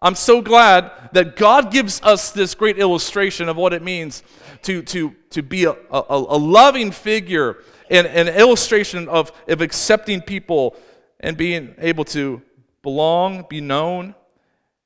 I'm 0.00 0.14
so 0.14 0.40
glad 0.40 0.92
that 1.12 1.36
God 1.36 1.72
gives 1.72 2.00
us 2.02 2.30
this 2.30 2.54
great 2.54 2.78
illustration 2.78 3.48
of 3.48 3.56
what 3.56 3.72
it 3.72 3.82
means 3.82 4.22
to, 4.62 4.80
to, 4.82 5.14
to 5.30 5.42
be 5.42 5.64
a, 5.64 5.72
a, 5.72 6.04
a 6.08 6.38
loving 6.38 6.92
figure 6.92 7.58
and 7.90 8.06
an 8.06 8.28
illustration 8.28 9.08
of, 9.08 9.32
of 9.48 9.60
accepting 9.60 10.20
people 10.20 10.76
and 11.20 11.36
being 11.36 11.74
able 11.78 12.04
to 12.04 12.42
belong, 12.82 13.44
be 13.48 13.60
known, 13.60 14.14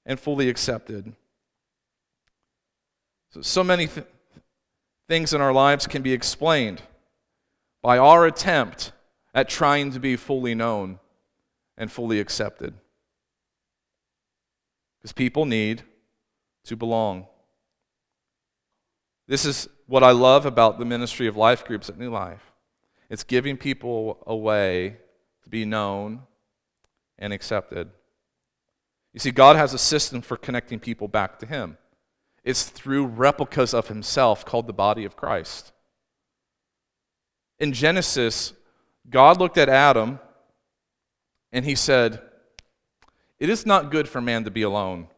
and 0.07 0.19
fully 0.19 0.49
accepted. 0.49 1.13
So, 3.31 3.43
so 3.43 3.65
many 3.65 3.87
th- 3.87 4.07
things 5.09 5.33
in 5.33 5.41
our 5.41 5.53
lives 5.53 5.87
can 5.87 6.03
be 6.03 6.13
explained 6.13 6.83
by 7.83 7.99
our 7.99 8.27
attempt 8.27 8.93
at 9.35 9.49
trying 9.49 9.93
to 9.93 10.01
be 10.01 10.17
fully 10.17 10.55
known 10.55 10.99
and 11.77 11.91
fully 11.91 12.21
accepted. 12.21 12.75
Because 14.99 15.13
people 15.13 15.47
need 15.47 15.83
to 16.65 16.77
belong. 16.77 17.27
This 19.27 19.45
is 19.45 19.69
what 19.87 20.03
I 20.03 20.11
love 20.11 20.47
about 20.47 20.79
the 20.79 20.85
ministry 20.85 21.27
of 21.27 21.37
life 21.37 21.65
groups 21.65 21.89
at 21.89 21.99
New 21.99 22.11
Life. 22.11 22.53
It's 23.11 23.25
giving 23.25 23.57
people 23.57 24.23
a 24.27 24.37
way 24.37 24.99
to 25.43 25.49
be 25.49 25.65
known 25.65 26.23
and 27.19 27.33
accepted. 27.33 27.91
You 29.13 29.21
see, 29.21 29.31
God 29.31 29.57
has 29.57 29.75
a 29.75 29.79
system 29.79 30.23
for 30.23 30.37
connecting 30.37 30.81
people 30.81 31.09
back 31.09 31.39
to 31.41 31.47
Him. 31.47 31.77
It's 32.45 32.65
through 32.65 33.07
replicas 33.07 33.75
of 33.75 33.89
Himself 33.89 34.45
called 34.45 34.67
the 34.67 34.73
body 34.73 35.05
of 35.05 35.17
Christ. 35.17 35.73
In 37.59 37.73
Genesis, 37.73 38.53
God 39.09 39.39
looked 39.39 39.59
at 39.59 39.69
Adam 39.69 40.19
and 41.53 41.65
He 41.65 41.75
said, 41.75 42.21
It 43.39 43.49
is 43.49 43.67
not 43.67 43.91
good 43.91 44.09
for 44.09 44.21
man 44.21 44.45
to 44.45 44.51
be 44.51 44.63
alone. 44.63 45.09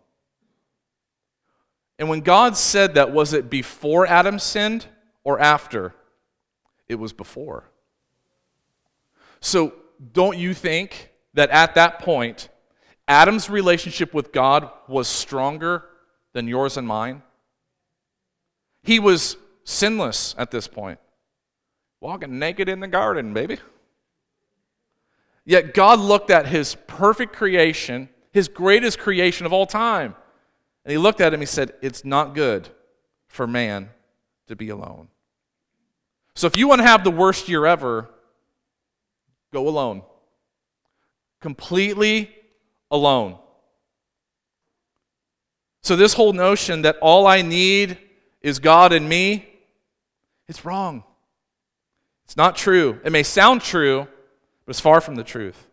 And 1.99 2.09
when 2.09 2.21
God 2.21 2.57
said 2.57 2.95
that, 2.95 3.13
was 3.13 3.33
it 3.33 3.49
before 3.49 4.07
Adam 4.07 4.39
sinned 4.39 4.87
or 5.23 5.39
after? 5.39 5.95
It 6.89 6.97
was 6.97 7.13
before. 7.13 7.71
So, 9.41 9.75
don't 10.13 10.39
you 10.39 10.55
think 10.55 11.11
that 11.35 11.51
at 11.51 11.75
that 11.75 12.01
point, 12.01 12.49
Adam's 13.07 13.51
relationship 13.51 14.15
with 14.15 14.33
God 14.33 14.71
was 14.89 15.09
stronger 15.09 15.85
than 16.33 16.49
yours 16.49 16.77
and 16.77 16.87
mine? 16.87 17.23
He 18.83 18.99
was 18.99 19.37
sinless 19.65 20.35
at 20.39 20.51
this 20.51 20.69
point, 20.69 20.99
walking 22.01 22.39
naked 22.39 22.69
in 22.69 22.81
the 22.81 22.89
garden, 22.89 23.33
baby. 23.35 23.59
Yet 25.45 25.75
God 25.75 25.99
looked 25.99 26.31
at 26.31 26.47
his 26.47 26.77
perfect 26.87 27.35
creation, 27.35 28.09
his 28.33 28.49
greatest 28.49 28.99
creation 28.99 29.47
of 29.47 29.53
all 29.53 29.67
time, 29.67 30.15
and 30.85 30.93
he 30.93 30.99
looked 30.99 31.21
at 31.21 31.29
him, 31.29 31.35
and 31.35 31.43
he 31.43 31.47
said, 31.47 31.73
It's 31.83 32.05
not 32.05 32.35
good 32.35 32.69
for 33.29 33.47
man 33.47 33.91
to 34.47 34.57
be 34.57 34.69
alone. 34.69 35.09
So 36.35 36.47
if 36.47 36.57
you 36.57 36.69
want 36.69 36.81
to 36.81 36.87
have 36.87 37.05
the 37.05 37.11
worst 37.11 37.49
year 37.49 37.65
ever, 37.65 38.11
Go 39.55 39.69
alone. 39.69 40.03
Completely 41.41 42.29
alone. 42.91 43.39
So, 45.81 45.95
this 45.95 46.15
whole 46.15 46.33
notion 46.33 46.83
that 46.83 46.97
all 47.01 47.29
I 47.29 47.43
need 47.43 47.97
is 48.41 48.59
God 48.59 48.93
and 48.93 49.09
me, 49.09 49.47
it's 50.49 50.65
wrong. 50.65 51.05
It's 52.25 52.37
not 52.37 52.57
true. 52.57 52.99
It 53.05 53.13
may 53.13 53.23
sound 53.23 53.61
true, 53.61 54.09
but 54.67 54.71
it's 54.71 54.81
far 54.81 55.01
from 55.01 55.15
the 55.15 55.23
truth. 55.23 55.69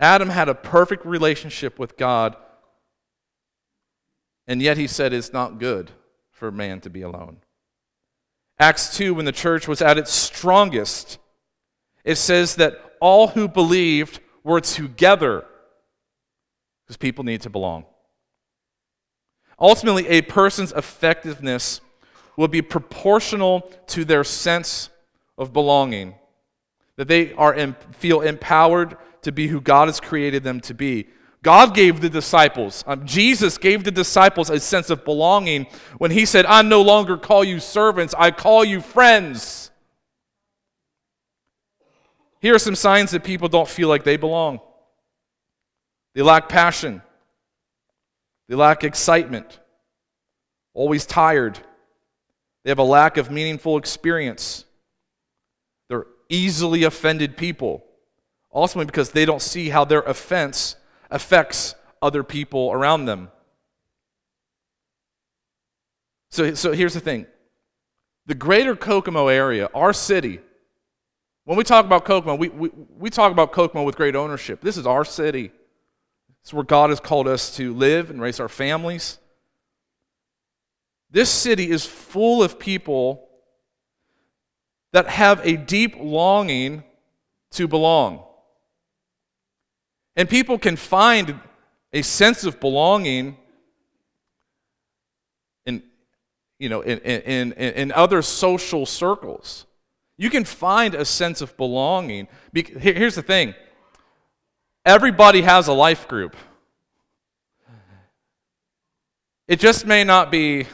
Adam 0.00 0.28
had 0.28 0.48
a 0.48 0.54
perfect 0.54 1.06
relationship 1.06 1.78
with 1.78 1.96
God, 1.96 2.34
and 4.48 4.60
yet 4.60 4.76
he 4.76 4.88
said 4.88 5.12
it's 5.12 5.32
not 5.32 5.60
good 5.60 5.92
for 6.32 6.50
man 6.50 6.80
to 6.80 6.90
be 6.90 7.02
alone. 7.02 7.36
Acts 8.58 8.96
2, 8.96 9.14
when 9.14 9.26
the 9.26 9.32
church 9.32 9.68
was 9.68 9.80
at 9.80 9.96
its 9.96 10.12
strongest, 10.12 11.18
it 12.08 12.16
says 12.16 12.54
that 12.54 12.72
all 13.00 13.28
who 13.28 13.46
believed 13.46 14.20
were 14.42 14.62
together 14.62 15.44
because 16.86 16.96
people 16.96 17.22
need 17.22 17.42
to 17.42 17.50
belong. 17.50 17.84
Ultimately, 19.60 20.08
a 20.08 20.22
person's 20.22 20.72
effectiveness 20.72 21.82
will 22.38 22.48
be 22.48 22.62
proportional 22.62 23.70
to 23.88 24.06
their 24.06 24.24
sense 24.24 24.88
of 25.36 25.52
belonging, 25.52 26.14
that 26.96 27.08
they 27.08 27.34
are 27.34 27.54
feel 27.92 28.22
empowered 28.22 28.96
to 29.20 29.30
be 29.30 29.48
who 29.48 29.60
God 29.60 29.88
has 29.88 30.00
created 30.00 30.42
them 30.42 30.60
to 30.60 30.72
be. 30.72 31.08
God 31.42 31.74
gave 31.74 32.00
the 32.00 32.08
disciples, 32.08 32.84
um, 32.86 33.04
Jesus 33.04 33.58
gave 33.58 33.84
the 33.84 33.90
disciples 33.90 34.48
a 34.48 34.58
sense 34.60 34.88
of 34.88 35.04
belonging 35.04 35.66
when 35.98 36.10
he 36.10 36.24
said, 36.24 36.46
I 36.46 36.62
no 36.62 36.80
longer 36.80 37.18
call 37.18 37.44
you 37.44 37.60
servants, 37.60 38.14
I 38.16 38.30
call 38.30 38.64
you 38.64 38.80
friends. 38.80 39.67
Here 42.40 42.54
are 42.54 42.58
some 42.58 42.74
signs 42.74 43.10
that 43.10 43.24
people 43.24 43.48
don't 43.48 43.68
feel 43.68 43.88
like 43.88 44.04
they 44.04 44.16
belong. 44.16 44.60
They 46.14 46.22
lack 46.22 46.48
passion, 46.48 47.02
they 48.48 48.54
lack 48.56 48.82
excitement, 48.82 49.60
always 50.74 51.06
tired, 51.06 51.58
they 52.64 52.70
have 52.70 52.78
a 52.78 52.84
lack 52.84 53.18
of 53.18 53.30
meaningful 53.30 53.76
experience, 53.76 54.64
they're 55.88 56.06
easily 56.28 56.82
offended 56.82 57.36
people, 57.36 57.84
ultimately 58.52 58.86
because 58.86 59.10
they 59.10 59.24
don't 59.24 59.42
see 59.42 59.68
how 59.68 59.84
their 59.84 60.00
offense 60.00 60.74
affects 61.10 61.74
other 62.02 62.24
people 62.24 62.72
around 62.72 63.04
them. 63.04 63.30
So, 66.30 66.54
so 66.54 66.72
here's 66.72 66.94
the 66.94 67.00
thing. 67.00 67.26
The 68.26 68.34
greater 68.34 68.74
Kokomo 68.74 69.28
area, 69.28 69.70
our 69.72 69.92
city, 69.92 70.40
when 71.48 71.56
we 71.56 71.64
talk 71.64 71.86
about 71.86 72.04
Kokomo, 72.04 72.34
we, 72.34 72.50
we, 72.50 72.70
we 72.98 73.08
talk 73.08 73.32
about 73.32 73.52
Kokomo 73.52 73.82
with 73.82 73.96
great 73.96 74.14
ownership. 74.14 74.60
This 74.60 74.76
is 74.76 74.86
our 74.86 75.02
city. 75.02 75.50
It's 76.42 76.52
where 76.52 76.62
God 76.62 76.90
has 76.90 77.00
called 77.00 77.26
us 77.26 77.56
to 77.56 77.72
live 77.72 78.10
and 78.10 78.20
raise 78.20 78.38
our 78.38 78.50
families. 78.50 79.16
This 81.10 81.30
city 81.30 81.70
is 81.70 81.86
full 81.86 82.42
of 82.42 82.58
people 82.58 83.30
that 84.92 85.06
have 85.08 85.40
a 85.42 85.56
deep 85.56 85.96
longing 85.98 86.84
to 87.52 87.66
belong. 87.66 88.24
And 90.16 90.28
people 90.28 90.58
can 90.58 90.76
find 90.76 91.40
a 91.94 92.02
sense 92.02 92.44
of 92.44 92.60
belonging 92.60 93.38
in, 95.64 95.82
you 96.58 96.68
know, 96.68 96.82
in, 96.82 96.98
in, 96.98 97.52
in, 97.52 97.72
in 97.72 97.92
other 97.92 98.20
social 98.20 98.84
circles. 98.84 99.64
You 100.18 100.30
can 100.30 100.44
find 100.44 100.94
a 100.94 101.04
sense 101.04 101.40
of 101.40 101.56
belonging. 101.56 102.26
Here's 102.52 103.14
the 103.14 103.22
thing 103.22 103.54
everybody 104.84 105.42
has 105.42 105.68
a 105.68 105.72
life 105.72 106.08
group. 106.08 106.36
It 109.46 109.60
just 109.60 109.86
may 109.86 110.04
not 110.04 110.30
be 110.30 110.66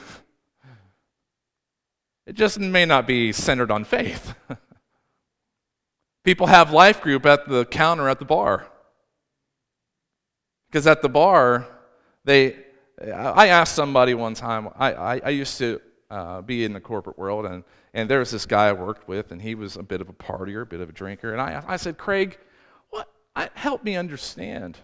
it 2.27 2.35
just 2.35 2.59
may 2.59 2.87
not 2.87 3.07
be 3.07 3.33
centered 3.33 3.71
on 3.71 3.85
faith. 3.85 4.35
People 6.25 6.47
have 6.47 6.73
life 6.73 7.03
group 7.03 7.27
at 7.27 7.47
the 7.47 7.67
counter 7.67 8.09
at 8.09 8.19
the 8.19 8.25
bar. 8.25 8.67
Because 10.67 10.87
at 10.87 11.03
the 11.03 11.11
bar, 11.11 11.69
they 12.25 12.57
I 12.99 13.49
asked 13.49 13.75
somebody 13.75 14.15
one 14.15 14.35
time, 14.35 14.69
I, 14.77 14.93
I, 14.93 15.21
I 15.25 15.31
used 15.31 15.59
to 15.59 15.81
uh, 16.11 16.41
be 16.41 16.65
in 16.65 16.73
the 16.73 16.81
corporate 16.81 17.19
world, 17.19 17.45
and, 17.45 17.65
and 17.95 18.11
there 18.11 18.19
was 18.19 18.33
this 18.33 18.45
guy 18.45 18.69
I 18.69 18.73
worked 18.73 19.07
with, 19.07 19.31
and 19.31 19.41
he 19.41 19.55
was 19.55 19.77
a 19.77 19.83
bit 19.83 20.01
of 20.01 20.09
a 20.09 20.13
partier, 20.13 20.63
a 20.63 20.67
bit 20.67 20.81
of 20.81 20.89
a 20.89 20.93
drinker. 20.93 21.33
And 21.33 21.41
I, 21.41 21.63
I 21.67 21.77
said, 21.77 21.97
Craig, 21.97 22.37
what, 22.91 23.09
I, 23.37 23.49
help 23.55 23.85
me 23.85 23.97
understand. 23.97 24.77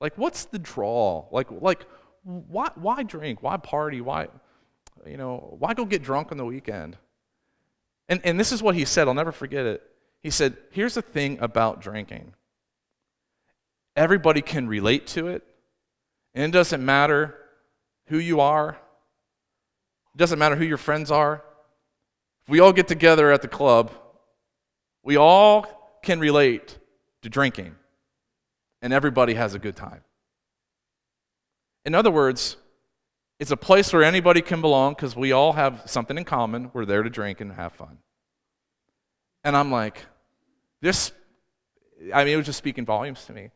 Like, 0.00 0.16
what's 0.16 0.44
the 0.44 0.60
draw? 0.60 1.26
Like, 1.32 1.48
like 1.50 1.84
why, 2.22 2.68
why 2.76 3.02
drink? 3.02 3.42
Why 3.42 3.56
party? 3.56 4.00
Why, 4.00 4.28
you 5.04 5.16
know, 5.16 5.56
why 5.58 5.74
go 5.74 5.84
get 5.84 6.04
drunk 6.04 6.30
on 6.30 6.38
the 6.38 6.44
weekend? 6.44 6.96
And, 8.08 8.20
and 8.22 8.38
this 8.38 8.52
is 8.52 8.62
what 8.62 8.76
he 8.76 8.84
said. 8.84 9.08
I'll 9.08 9.14
never 9.14 9.32
forget 9.32 9.66
it. 9.66 9.82
He 10.22 10.30
said, 10.30 10.56
Here's 10.70 10.94
the 10.94 11.02
thing 11.02 11.38
about 11.40 11.82
drinking 11.82 12.34
everybody 13.96 14.42
can 14.42 14.68
relate 14.68 15.06
to 15.06 15.28
it, 15.28 15.44
and 16.34 16.44
it 16.44 16.56
doesn't 16.56 16.84
matter 16.84 17.36
who 18.06 18.18
you 18.18 18.40
are. 18.40 18.78
It 20.14 20.18
doesn't 20.18 20.38
matter 20.38 20.54
who 20.54 20.64
your 20.64 20.78
friends 20.78 21.10
are. 21.10 21.42
We 22.48 22.60
all 22.60 22.72
get 22.72 22.88
together 22.88 23.32
at 23.32 23.42
the 23.42 23.48
club, 23.48 23.92
we 25.02 25.16
all 25.16 25.98
can 26.02 26.20
relate 26.20 26.78
to 27.22 27.28
drinking, 27.28 27.74
and 28.82 28.92
everybody 28.92 29.34
has 29.34 29.54
a 29.54 29.58
good 29.58 29.76
time. 29.76 30.02
In 31.84 31.94
other 31.94 32.10
words, 32.10 32.56
it's 33.40 33.50
a 33.50 33.56
place 33.56 33.92
where 33.92 34.02
anybody 34.02 34.40
can 34.40 34.60
belong 34.60 34.94
because 34.94 35.16
we 35.16 35.32
all 35.32 35.52
have 35.52 35.82
something 35.86 36.16
in 36.16 36.24
common. 36.24 36.70
We're 36.72 36.86
there 36.86 37.02
to 37.02 37.10
drink 37.10 37.40
and 37.40 37.52
have 37.52 37.72
fun. 37.72 37.98
And 39.42 39.56
I'm 39.56 39.70
like, 39.70 40.04
this, 40.80 41.12
I 42.12 42.24
mean, 42.24 42.34
it 42.34 42.36
was 42.36 42.46
just 42.46 42.58
speaking 42.58 42.84
volumes 42.84 43.24
to 43.26 43.32
me 43.32 43.50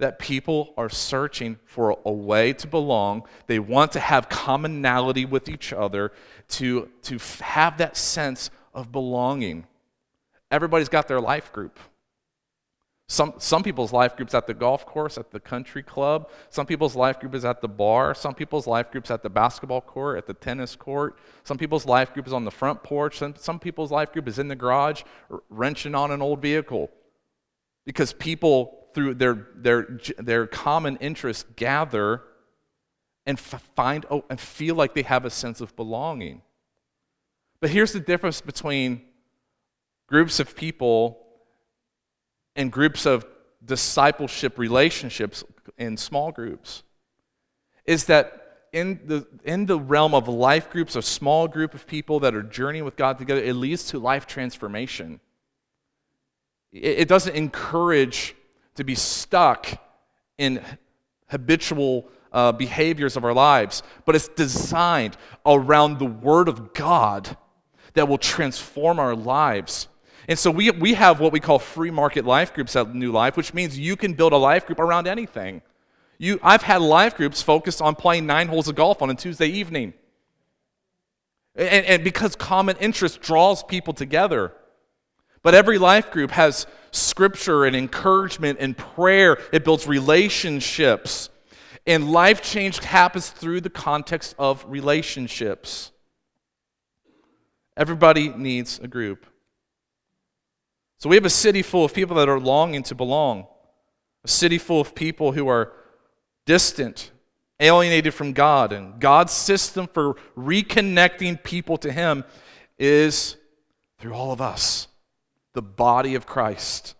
that 0.00 0.18
people 0.18 0.74
are 0.76 0.88
searching 0.88 1.58
for 1.64 1.98
a 2.04 2.12
way 2.12 2.52
to 2.54 2.66
belong. 2.66 3.22
They 3.46 3.58
want 3.58 3.92
to 3.92 4.00
have 4.00 4.28
commonality 4.28 5.24
with 5.24 5.48
each 5.48 5.72
other, 5.72 6.12
to, 6.48 6.90
to 7.02 7.18
have 7.42 7.78
that 7.78 7.96
sense 7.96 8.50
of 8.74 8.90
belonging. 8.90 9.66
Everybody's 10.50 10.88
got 10.88 11.06
their 11.06 11.20
life 11.20 11.52
group. 11.52 11.78
Some, 13.08 13.34
some 13.38 13.64
people's 13.64 13.92
life 13.92 14.16
group's 14.16 14.34
at 14.34 14.46
the 14.46 14.54
golf 14.54 14.86
course, 14.86 15.18
at 15.18 15.32
the 15.32 15.40
country 15.40 15.82
club. 15.82 16.30
Some 16.48 16.64
people's 16.64 16.94
life 16.94 17.18
group 17.18 17.34
is 17.34 17.44
at 17.44 17.60
the 17.60 17.68
bar. 17.68 18.14
Some 18.14 18.34
people's 18.34 18.68
life 18.68 18.92
group's 18.92 19.10
at 19.10 19.24
the 19.24 19.28
basketball 19.28 19.80
court, 19.80 20.16
at 20.16 20.28
the 20.28 20.34
tennis 20.34 20.76
court. 20.76 21.18
Some 21.42 21.58
people's 21.58 21.84
life 21.86 22.14
group 22.14 22.28
is 22.28 22.32
on 22.32 22.44
the 22.44 22.52
front 22.52 22.84
porch. 22.84 23.18
Some, 23.18 23.34
some 23.36 23.58
people's 23.58 23.90
life 23.90 24.12
group 24.12 24.28
is 24.28 24.38
in 24.38 24.46
the 24.46 24.54
garage, 24.54 25.02
wrenching 25.48 25.96
on 25.96 26.12
an 26.12 26.22
old 26.22 26.40
vehicle. 26.40 26.88
Because 27.84 28.12
people, 28.12 28.79
through 28.94 29.14
their, 29.14 29.46
their, 29.54 29.98
their 30.18 30.46
common 30.46 30.96
interests, 30.96 31.44
gather 31.56 32.22
and 33.26 33.38
find 33.38 34.06
oh, 34.10 34.24
and 34.30 34.40
feel 34.40 34.74
like 34.74 34.94
they 34.94 35.02
have 35.02 35.24
a 35.24 35.30
sense 35.30 35.60
of 35.60 35.74
belonging. 35.76 36.42
But 37.60 37.70
here's 37.70 37.92
the 37.92 38.00
difference 38.00 38.40
between 38.40 39.02
groups 40.06 40.40
of 40.40 40.56
people 40.56 41.18
and 42.56 42.72
groups 42.72 43.06
of 43.06 43.26
discipleship 43.64 44.58
relationships 44.58 45.44
in 45.76 45.96
small 45.96 46.32
groups 46.32 46.82
is 47.84 48.04
that 48.06 48.40
in 48.72 49.00
the, 49.04 49.26
in 49.44 49.66
the 49.66 49.78
realm 49.78 50.14
of 50.14 50.28
life 50.28 50.70
groups, 50.70 50.96
a 50.96 51.02
small 51.02 51.48
group 51.48 51.74
of 51.74 51.86
people 51.86 52.20
that 52.20 52.34
are 52.34 52.42
journeying 52.42 52.84
with 52.84 52.96
God 52.96 53.18
together, 53.18 53.42
it 53.42 53.54
leads 53.54 53.84
to 53.88 53.98
life 53.98 54.26
transformation. 54.26 55.20
It, 56.72 57.00
it 57.00 57.08
doesn't 57.08 57.34
encourage 57.34 58.36
to 58.80 58.84
be 58.84 58.94
stuck 58.94 59.68
in 60.36 60.62
habitual 61.28 62.08
uh, 62.32 62.52
behaviors 62.52 63.16
of 63.16 63.24
our 63.24 63.34
lives, 63.34 63.82
but 64.04 64.14
it's 64.14 64.28
designed 64.28 65.16
around 65.46 65.98
the 65.98 66.06
Word 66.06 66.48
of 66.48 66.74
God 66.74 67.36
that 67.94 68.08
will 68.08 68.18
transform 68.18 68.98
our 68.98 69.14
lives 69.14 69.88
and 70.30 70.38
so 70.38 70.50
we, 70.52 70.70
we 70.70 70.94
have 70.94 71.18
what 71.18 71.32
we 71.32 71.40
call 71.40 71.58
free 71.58 71.90
market 71.90 72.24
life 72.24 72.54
groups 72.54 72.76
at 72.76 72.94
New 72.94 73.10
Life, 73.10 73.36
which 73.36 73.52
means 73.52 73.76
you 73.76 73.96
can 73.96 74.14
build 74.14 74.32
a 74.32 74.36
life 74.36 74.64
group 74.64 74.78
around 74.78 75.08
anything. 75.08 75.60
You, 76.18 76.38
I've 76.40 76.62
had 76.62 76.82
life 76.82 77.16
groups 77.16 77.42
focused 77.42 77.82
on 77.82 77.96
playing 77.96 78.26
nine 78.26 78.46
holes 78.46 78.68
of 78.68 78.76
golf 78.76 79.02
on 79.02 79.10
a 79.10 79.14
Tuesday 79.16 79.48
evening. 79.48 79.92
And, 81.56 81.84
and 81.84 82.04
because 82.04 82.36
common 82.36 82.76
interest 82.76 83.20
draws 83.20 83.64
people 83.64 83.92
together. 83.92 84.52
But 85.42 85.56
every 85.56 85.78
life 85.78 86.12
group 86.12 86.30
has 86.30 86.64
scripture 86.90 87.64
and 87.64 87.74
encouragement 87.76 88.58
and 88.60 88.76
prayer, 88.76 89.38
it 89.52 89.64
builds 89.64 89.86
relationships. 89.86 91.30
And 91.86 92.12
life 92.12 92.42
change 92.42 92.78
happens 92.78 93.30
through 93.30 93.62
the 93.62 93.70
context 93.70 94.34
of 94.38 94.64
relationships. 94.68 95.92
Everybody 97.76 98.28
needs 98.28 98.78
a 98.78 98.88
group. 98.88 99.26
So 100.98 101.08
we 101.08 101.16
have 101.16 101.24
a 101.24 101.30
city 101.30 101.62
full 101.62 101.84
of 101.84 101.94
people 101.94 102.16
that 102.16 102.28
are 102.28 102.38
longing 102.38 102.82
to 102.84 102.94
belong, 102.94 103.46
a 104.22 104.28
city 104.28 104.58
full 104.58 104.82
of 104.82 104.94
people 104.94 105.32
who 105.32 105.48
are 105.48 105.72
distant, 106.44 107.10
alienated 107.58 108.12
from 108.12 108.34
God. 108.34 108.72
And 108.72 109.00
God's 109.00 109.32
system 109.32 109.86
for 109.86 110.16
reconnecting 110.36 111.42
people 111.42 111.78
to 111.78 111.90
Him 111.90 112.24
is 112.78 113.36
through 113.98 114.12
all 114.12 114.30
of 114.30 114.42
us, 114.42 114.88
the 115.54 115.62
body 115.62 116.14
of 116.14 116.26
Christ. 116.26 116.94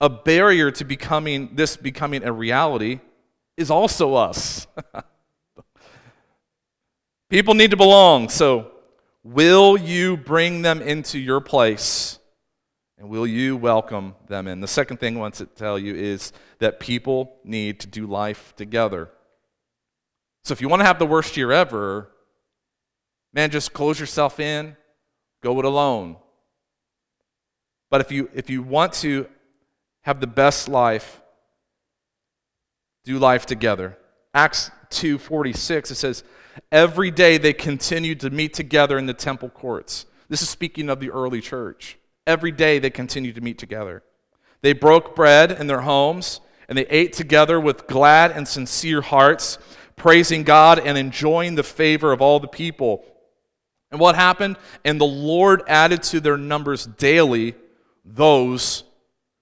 A 0.00 0.08
barrier 0.08 0.70
to 0.72 0.84
becoming 0.84 1.50
this 1.54 1.76
becoming 1.76 2.24
a 2.24 2.32
reality 2.32 3.00
is 3.56 3.70
also 3.70 4.14
us. 4.14 4.66
People 7.28 7.54
need 7.54 7.70
to 7.70 7.76
belong, 7.76 8.28
so 8.28 8.72
will 9.22 9.76
you 9.76 10.16
bring 10.16 10.62
them 10.62 10.80
into 10.82 11.18
your 11.18 11.40
place? 11.40 12.18
And 12.98 13.08
will 13.08 13.26
you 13.26 13.56
welcome 13.56 14.14
them 14.26 14.46
in? 14.46 14.60
The 14.60 14.68
second 14.68 14.98
thing 14.98 15.16
I 15.16 15.20
want 15.20 15.34
to 15.34 15.46
tell 15.46 15.78
you 15.78 15.94
is 15.94 16.32
that 16.58 16.80
people 16.80 17.32
need 17.44 17.80
to 17.80 17.86
do 17.86 18.06
life 18.06 18.52
together. 18.56 19.08
So 20.44 20.52
if 20.52 20.60
you 20.60 20.68
want 20.68 20.80
to 20.80 20.86
have 20.86 20.98
the 20.98 21.06
worst 21.06 21.36
year 21.36 21.50
ever, 21.50 22.10
man, 23.32 23.50
just 23.50 23.72
close 23.72 23.98
yourself 23.98 24.38
in, 24.38 24.76
go 25.42 25.58
it 25.58 25.64
alone. 25.64 26.16
But 27.90 28.00
if 28.00 28.12
you 28.12 28.30
if 28.34 28.48
you 28.48 28.62
want 28.62 28.92
to 28.94 29.26
have 30.02 30.20
the 30.20 30.26
best 30.26 30.68
life, 30.68 31.20
do 33.04 33.18
life 33.18 33.46
together. 33.46 33.98
Acts 34.32 34.70
2:46 34.90 35.90
it 35.90 35.94
says 35.96 36.24
every 36.70 37.10
day 37.10 37.36
they 37.36 37.52
continued 37.52 38.20
to 38.20 38.30
meet 38.30 38.54
together 38.54 38.96
in 38.96 39.06
the 39.06 39.14
temple 39.14 39.50
courts. 39.50 40.06
This 40.28 40.42
is 40.42 40.48
speaking 40.48 40.88
of 40.88 41.00
the 41.00 41.10
early 41.10 41.40
church. 41.40 41.98
Every 42.26 42.52
day 42.52 42.78
they 42.78 42.90
continued 42.90 43.34
to 43.34 43.40
meet 43.40 43.58
together. 43.58 44.04
They 44.62 44.72
broke 44.72 45.16
bread 45.16 45.50
in 45.50 45.66
their 45.66 45.80
homes, 45.80 46.40
and 46.68 46.78
they 46.78 46.86
ate 46.86 47.12
together 47.12 47.58
with 47.58 47.88
glad 47.88 48.30
and 48.30 48.46
sincere 48.46 49.00
hearts, 49.00 49.58
praising 49.96 50.44
God 50.44 50.78
and 50.78 50.96
enjoying 50.96 51.56
the 51.56 51.62
favor 51.64 52.12
of 52.12 52.22
all 52.22 52.38
the 52.38 52.46
people. 52.46 53.04
And 53.90 53.98
what 53.98 54.14
happened? 54.14 54.56
And 54.84 55.00
the 55.00 55.06
Lord 55.06 55.62
added 55.66 56.02
to 56.04 56.20
their 56.20 56.36
numbers 56.36 56.86
daily 56.86 57.56
those 58.14 58.84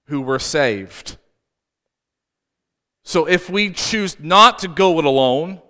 who 0.07 0.21
were 0.21 0.39
saved. 0.39 1.17
So 3.03 3.25
if 3.25 3.49
we 3.49 3.71
choose 3.71 4.19
not 4.19 4.59
to 4.59 4.67
go 4.67 4.99
it 4.99 5.05
alone, 5.05 5.61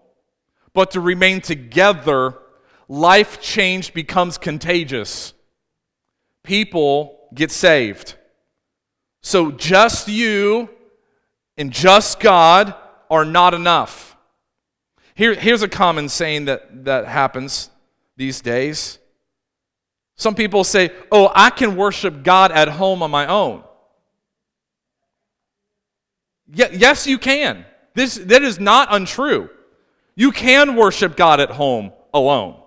but 0.74 0.92
to 0.92 1.00
remain 1.00 1.42
together, 1.42 2.38
life 2.88 3.42
change 3.42 3.94
becomes 3.94 4.38
contagious 4.38 5.34
people 6.44 7.30
get 7.34 7.52
saved. 7.52 8.16
So 9.22 9.52
just 9.52 10.08
you 10.08 10.70
and 11.58 11.72
just 11.72 12.20
God 12.20 12.74
are 13.10 13.26
not 13.26 13.54
enough. 13.54 14.18
Here, 15.16 15.36
here's 15.36 15.62
a 15.62 15.68
common 15.68 16.08
saying 16.08 16.46
that, 16.46 16.86
that 16.86 17.08
happens 17.08 17.70
these 18.16 18.42
days. 18.42 18.99
Some 20.20 20.36
people 20.36 20.66
say, 20.66 20.92
Oh, 21.14 21.32
I 21.34 21.50
can 21.50 21.78
worship 21.78 22.24
God 22.24 22.52
at 22.52 22.68
home 22.68 23.02
on 23.02 23.10
my 23.10 23.26
own. 23.26 23.64
yes, 26.46 27.08
you 27.08 27.18
can. 27.18 27.66
This, 27.94 28.16
that 28.16 28.44
is 28.44 28.60
not 28.60 28.90
untrue. 28.92 29.50
You 30.16 30.32
can 30.32 30.76
worship 30.76 31.16
God 31.16 31.40
at 31.40 31.52
home 31.52 31.94
alone. 32.14 32.60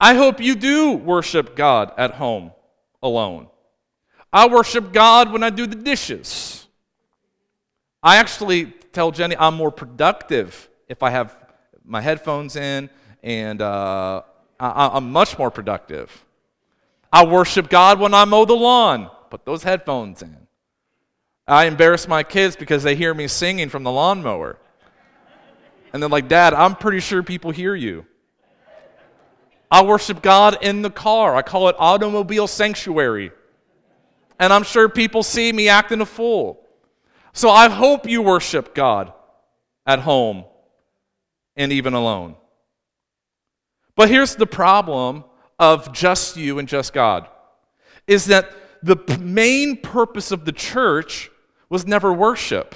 I 0.00 0.14
hope 0.14 0.40
you 0.40 0.54
do 0.54 0.92
worship 0.92 1.54
God 1.54 1.92
at 1.98 2.12
home 2.14 2.52
alone. 3.02 3.48
I 4.32 4.48
worship 4.48 4.90
God 4.92 5.30
when 5.30 5.42
I 5.42 5.50
do 5.50 5.66
the 5.66 5.76
dishes. 5.76 6.66
I 8.02 8.16
actually 8.16 8.66
tell 8.92 9.10
Jenny 9.10 9.36
I'm 9.36 9.54
more 9.54 9.72
productive 9.72 10.70
if 10.88 11.02
I 11.02 11.10
have 11.10 11.36
my 11.84 12.00
headphones 12.00 12.56
in, 12.56 12.88
and 13.22 13.60
uh, 13.60 14.22
I, 14.58 14.90
I'm 14.94 15.12
much 15.12 15.38
more 15.38 15.50
productive. 15.50 16.24
I 17.12 17.24
worship 17.24 17.68
God 17.68 17.98
when 17.98 18.14
I 18.14 18.24
mow 18.24 18.44
the 18.44 18.54
lawn. 18.54 19.10
Put 19.30 19.44
those 19.44 19.62
headphones 19.62 20.22
in. 20.22 20.36
I 21.46 21.64
embarrass 21.64 22.06
my 22.06 22.22
kids 22.22 22.56
because 22.56 22.82
they 22.82 22.94
hear 22.94 23.14
me 23.14 23.26
singing 23.26 23.70
from 23.70 23.82
the 23.82 23.90
lawnmower. 23.90 24.58
And 25.92 26.02
they're 26.02 26.10
like, 26.10 26.28
Dad, 26.28 26.52
I'm 26.52 26.74
pretty 26.74 27.00
sure 27.00 27.22
people 27.22 27.50
hear 27.50 27.74
you. 27.74 28.04
I 29.70 29.82
worship 29.82 30.22
God 30.22 30.58
in 30.62 30.82
the 30.82 30.90
car. 30.90 31.34
I 31.34 31.42
call 31.42 31.68
it 31.68 31.76
automobile 31.78 32.46
sanctuary. 32.46 33.32
And 34.38 34.52
I'm 34.52 34.62
sure 34.62 34.88
people 34.88 35.22
see 35.22 35.52
me 35.52 35.68
acting 35.68 36.00
a 36.00 36.06
fool. 36.06 36.60
So 37.32 37.50
I 37.50 37.68
hope 37.68 38.08
you 38.08 38.22
worship 38.22 38.74
God 38.74 39.12
at 39.86 40.00
home 40.00 40.44
and 41.56 41.72
even 41.72 41.94
alone. 41.94 42.36
But 43.94 44.08
here's 44.08 44.36
the 44.36 44.46
problem 44.46 45.24
of 45.58 45.92
just 45.92 46.36
you 46.36 46.58
and 46.58 46.68
just 46.68 46.92
God 46.92 47.28
is 48.06 48.26
that 48.26 48.52
the 48.82 48.96
main 49.18 49.76
purpose 49.76 50.30
of 50.30 50.44
the 50.44 50.52
church 50.52 51.30
was 51.68 51.86
never 51.86 52.12
worship. 52.12 52.74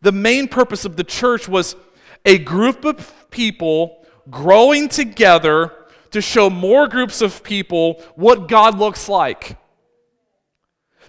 The 0.00 0.12
main 0.12 0.48
purpose 0.48 0.84
of 0.84 0.96
the 0.96 1.04
church 1.04 1.48
was 1.48 1.76
a 2.24 2.38
group 2.38 2.84
of 2.84 3.30
people 3.30 4.06
growing 4.30 4.88
together 4.88 5.72
to 6.12 6.20
show 6.20 6.48
more 6.48 6.86
groups 6.88 7.20
of 7.20 7.42
people 7.42 8.02
what 8.14 8.48
God 8.48 8.78
looks 8.78 9.08
like. 9.08 9.56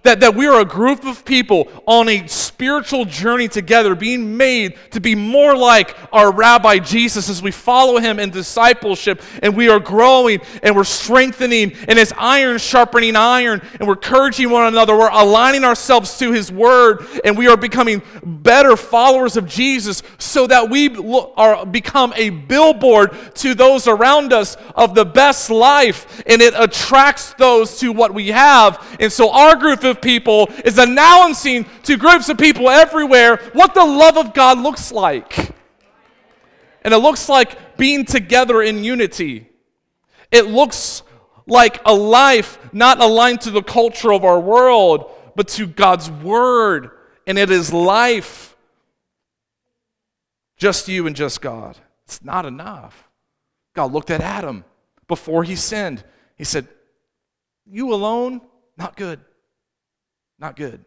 That, 0.04 0.22
that 0.22 0.36
we 0.36 0.48
are 0.48 0.62
a 0.62 0.66
group 0.66 1.06
of 1.06 1.26
people 1.26 1.68
on 1.86 2.08
a 2.08 2.26
spiritual 2.28 3.06
journey 3.06 3.48
together, 3.48 3.96
being 3.96 4.38
made 4.38 4.78
to 4.92 5.02
be 5.02 5.14
more 5.14 5.56
like 5.56 5.96
our 6.14 6.32
Rabbi 6.32 6.80
Jesus 6.80 7.30
as 7.30 7.42
we 7.42 7.52
follow 7.52 8.00
him 8.00 8.20
in 8.20 8.30
discipleship, 8.30 9.22
and 9.44 9.56
we 9.56 9.68
are 9.70 9.80
growing 9.80 10.40
and 10.64 10.76
we're 10.76 10.84
strengthening, 10.84 11.74
and 11.88 12.00
as 12.00 12.14
iron 12.18 12.58
sharpening 12.58 13.16
iron, 13.16 13.62
and 13.80 13.88
we're 13.88 13.96
encouraging 13.96 14.50
one 14.50 14.68
another, 14.68 14.96
we're 14.96 15.10
aligning 15.10 15.64
ourselves 15.64 16.18
to 16.20 16.32
his 16.32 16.52
word, 16.52 17.06
and 17.26 17.38
we 17.38 17.48
are 17.48 17.58
becoming 17.58 18.02
better 18.24 18.78
followers 18.78 19.36
of 19.36 19.46
Jesus 19.46 20.02
so 20.18 20.48
that 20.48 20.70
we 20.70 20.96
are 21.36 21.66
become 21.66 22.14
a 22.16 22.30
billboard 22.30 23.16
to 23.36 23.54
those 23.54 23.88
around 23.88 24.34
us 24.34 24.56
of 24.76 24.96
the 24.96 25.06
best 25.06 25.50
life, 25.50 26.24
and 26.26 26.42
it 26.42 26.54
attracts 26.58 27.34
those 27.34 27.80
to 27.80 27.92
what 27.92 28.14
we 28.14 28.30
have. 28.30 28.98
And 29.00 29.12
so 29.12 29.32
our 29.32 29.56
group 29.56 29.84
of 29.90 30.02
people 30.02 30.48
is 30.64 30.78
announcing 30.78 31.66
to 31.84 31.98
groups 31.98 32.30
of 32.30 32.38
people 32.38 32.70
everywhere 32.70 33.38
what 33.52 33.74
the 33.74 33.84
love 33.84 34.18
of 34.18 34.34
God 34.34 34.60
looks 34.60 34.94
like. 34.94 35.52
And 36.84 36.94
it 36.94 37.00
looks 37.00 37.28
like 37.28 37.78
being 37.78 38.06
together 38.06 38.62
in 38.62 38.84
unity. 38.84 39.50
It 40.32 40.48
looks 40.48 41.04
like 41.46 41.82
a 41.86 41.94
life 41.94 42.58
not 42.72 43.02
aligned 43.02 43.42
to 43.42 43.52
the 43.52 43.64
culture 43.64 44.14
of 44.14 44.24
our 44.24 44.40
world, 44.40 45.12
but 45.36 45.48
to 45.50 45.68
God's 45.68 46.10
word. 46.10 46.92
And 47.28 47.38
it 47.38 47.52
is 47.52 47.74
life. 47.74 48.56
Just 50.58 50.88
you 50.88 51.08
and 51.08 51.16
just 51.16 51.42
God. 51.42 51.78
It's 52.06 52.24
not 52.24 52.46
enough. 52.46 53.10
God 53.76 53.92
looked 53.92 54.12
at 54.12 54.22
Adam 54.22 54.66
before 55.08 55.44
he 55.44 55.56
sinned. 55.56 56.04
He 56.38 56.44
said, 56.44 56.68
You 57.66 57.94
alone, 57.94 58.42
not 58.78 58.96
good. 58.96 59.20
Not 60.40 60.56
good. 60.56 60.86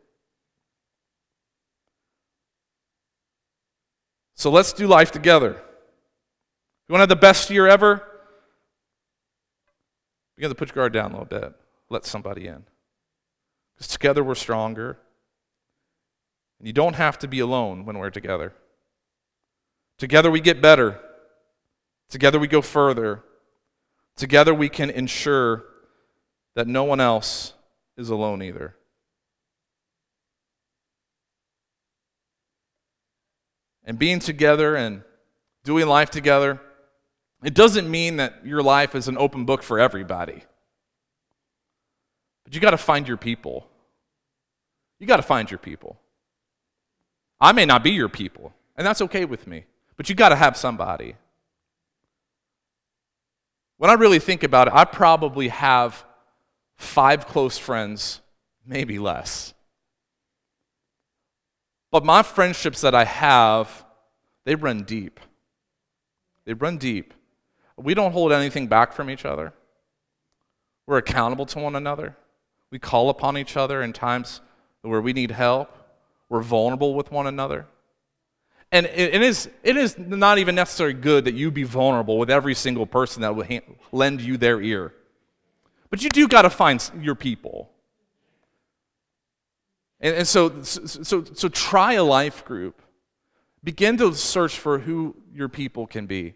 So 4.35 4.51
let's 4.51 4.73
do 4.73 4.87
life 4.87 5.13
together. 5.13 5.51
You 6.89 6.93
want 6.93 6.99
to 6.99 7.03
have 7.03 7.09
the 7.09 7.17
best 7.17 7.51
year 7.51 7.69
ever? 7.69 8.03
Begin 10.37 10.51
to 10.51 10.55
put 10.55 10.69
your 10.69 10.75
guard 10.75 10.93
down 10.93 11.13
a 11.13 11.21
little 11.21 11.27
bit. 11.27 11.55
Let 11.91 12.05
somebody 12.05 12.47
in. 12.47 12.65
Because 13.75 13.89
together 13.89 14.25
we're 14.25 14.35
stronger. 14.35 14.99
And 16.59 16.67
you 16.67 16.73
don't 16.73 16.95
have 16.95 17.19
to 17.21 17.29
be 17.29 17.41
alone 17.41 17.85
when 17.85 17.99
we're 17.99 18.11
together. 18.11 18.53
Together 19.99 20.31
we 20.31 20.41
get 20.41 20.61
better. 20.61 20.99
Together 22.09 22.39
we 22.39 22.49
go 22.49 22.63
further. 22.63 23.23
Together 24.17 24.53
we 24.53 24.69
can 24.69 24.91
ensure 24.91 25.65
that 26.55 26.67
no 26.67 26.85
one 26.85 27.01
else 27.01 27.53
is 27.97 28.09
alone 28.09 28.43
either. 28.43 28.75
And 33.85 33.99
being 33.99 34.19
together 34.19 34.77
and 34.77 35.03
doing 35.65 35.87
life 35.87 36.11
together, 36.11 36.61
it 37.43 37.55
doesn't 37.55 37.91
mean 37.91 38.17
that 38.17 38.45
your 38.47 38.63
life 38.63 38.95
is 38.95 39.09
an 39.09 39.19
open 39.19 39.45
book 39.45 39.63
for 39.63 39.81
everybody. 39.81 40.43
But 42.45 42.55
you 42.55 42.61
got 42.61 42.71
to 42.71 42.79
find 42.79 43.09
your 43.09 43.17
people. 43.17 43.67
You 44.99 45.07
got 45.07 45.17
to 45.17 45.23
find 45.23 45.51
your 45.51 45.59
people. 45.59 45.99
I 47.41 47.53
may 47.53 47.65
not 47.65 47.83
be 47.83 47.91
your 47.91 48.09
people, 48.09 48.53
and 48.77 48.87
that's 48.87 49.03
okay 49.03 49.25
with 49.25 49.49
me, 49.49 49.65
but 49.97 50.09
you 50.09 50.15
got 50.15 50.29
to 50.29 50.37
have 50.37 50.57
somebody. 50.57 51.17
When 53.79 53.91
I 53.91 53.95
really 53.95 54.21
think 54.21 54.45
about 54.45 54.69
it, 54.69 54.75
I 54.75 54.85
probably 54.85 55.49
have 55.49 56.05
five 56.77 57.27
close 57.27 57.59
friends, 57.59 58.21
maybe 58.65 59.01
less. 59.01 59.55
But 61.93 62.05
my 62.05 62.23
friendships 62.23 62.81
that 62.81 62.95
I 62.95 63.05
have, 63.05 63.85
they 64.45 64.57
run 64.57 64.83
deep. 64.83 65.21
They 66.47 66.55
run 66.55 66.79
deep. 66.79 67.15
We 67.77 67.95
don't 67.95 68.13
hold 68.13 68.33
anything 68.33 68.67
back 68.67 68.93
from 68.93 69.11
each 69.11 69.25
other. 69.25 69.53
We're 70.87 70.97
accountable 70.97 71.47
to 71.47 71.59
one 71.59 71.77
another. 71.77 72.17
We 72.71 72.79
call 72.79 73.11
upon 73.11 73.37
each 73.37 73.57
other 73.57 73.83
in 73.83 73.93
times 73.93 74.41
where 74.81 75.01
we 75.01 75.13
need 75.13 75.31
help. 75.31 75.71
We're 76.29 76.41
vulnerable 76.41 76.95
with 76.95 77.13
one 77.13 77.27
another. 77.27 77.67
And 78.73 78.87
it 78.87 79.21
is, 79.21 79.51
it 79.63 79.77
is 79.77 79.99
not 79.99 80.39
even 80.39 80.55
necessarily 80.55 80.95
good 80.95 81.27
that 81.27 81.35
you 81.35 81.51
be 81.51 81.63
vulnerable 81.63 82.17
with 82.17 82.31
every 82.31 82.55
single 82.55 82.87
person 82.87 83.21
that 83.21 83.37
will 83.37 83.47
lend 83.93 84.23
you 84.23 84.39
their 84.39 84.63
ear. 84.63 84.95
But 85.91 86.03
you 86.03 86.09
do 86.09 86.27
got 86.27 86.43
to 86.43 86.51
find 86.51 86.91
your 86.99 87.15
people. 87.15 87.72
And, 90.03 90.17
and 90.17 90.29
so, 90.29 90.63
so, 90.63 91.25
so 91.25 91.49
try 91.49 91.95
a 91.95 92.05
life 92.05 92.45
group. 92.45 92.83
Begin 93.65 93.97
to 93.99 94.13
search 94.15 94.59
for 94.59 94.81
who 94.81 95.17
your 95.33 95.49
people 95.49 95.87
can 95.87 96.07
be. 96.07 96.35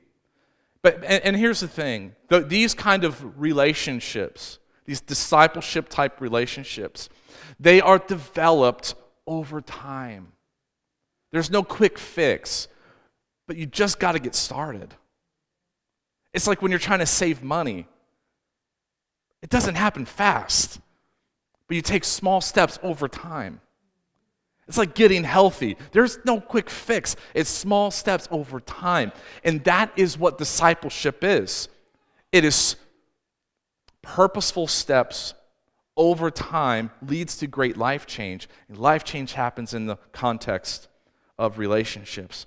But, 0.81 1.03
and, 1.05 1.25
and 1.25 1.37
here's 1.37 1.61
the 1.61 1.69
thing 1.69 2.15
the, 2.29 2.41
these 2.41 2.73
kind 2.73 3.03
of 3.03 3.41
relationships, 3.41 4.61
these 4.85 5.01
discipleship 5.01 5.89
type 5.89 6.21
relationships, 6.21 7.09
they 7.59 7.81
are 7.81 7.99
developed 7.99 8.95
over 9.27 9.61
time. 9.61 10.29
There's 11.33 11.51
no 11.51 11.65
quick 11.65 11.99
fix, 11.99 12.69
but 13.49 13.57
you 13.57 13.67
just 13.67 13.99
got 13.99 14.13
to 14.13 14.21
get 14.21 14.37
started. 14.37 14.95
It's 16.33 16.47
like 16.47 16.63
when 16.63 16.71
you're 16.71 16.79
trying 16.79 17.01
to 17.01 17.07
save 17.07 17.43
money, 17.43 17.89
it 19.43 19.51
doesn't 19.51 19.75
happen 19.75 20.05
fast 20.05 20.81
but 21.69 21.75
you 21.75 21.83
take 21.83 22.05
small 22.05 22.41
steps 22.41 22.79
over 22.83 23.09
time. 23.09 23.61
It's 24.69 24.79
like 24.79 24.95
getting 24.95 25.23
healthy. 25.25 25.77
There's 25.93 26.19
no 26.25 26.41
quick 26.41 26.71
fix, 26.71 27.17
it's 27.35 27.51
small 27.51 27.91
steps 27.91 28.29
over 28.31 28.61
time. 28.61 29.13
And 29.45 29.63
that 29.65 29.93
is 29.97 30.19
what 30.19 30.39
discipleship 30.39 31.23
is 31.23 31.69
it 32.33 32.45
is 32.45 32.77
purposeful 34.03 34.67
steps 34.67 35.35
over 35.97 36.31
time 36.31 36.91
leads 37.01 37.39
to 37.39 37.47
great 37.47 37.77
life 37.77 38.07
change. 38.07 38.49
And 38.69 38.79
life 38.79 39.05
change 39.05 39.33
happens 39.33 39.73
in 39.73 39.87
the 39.87 39.97
context 40.13 40.89
of 41.39 41.59
relationships. 41.59 42.47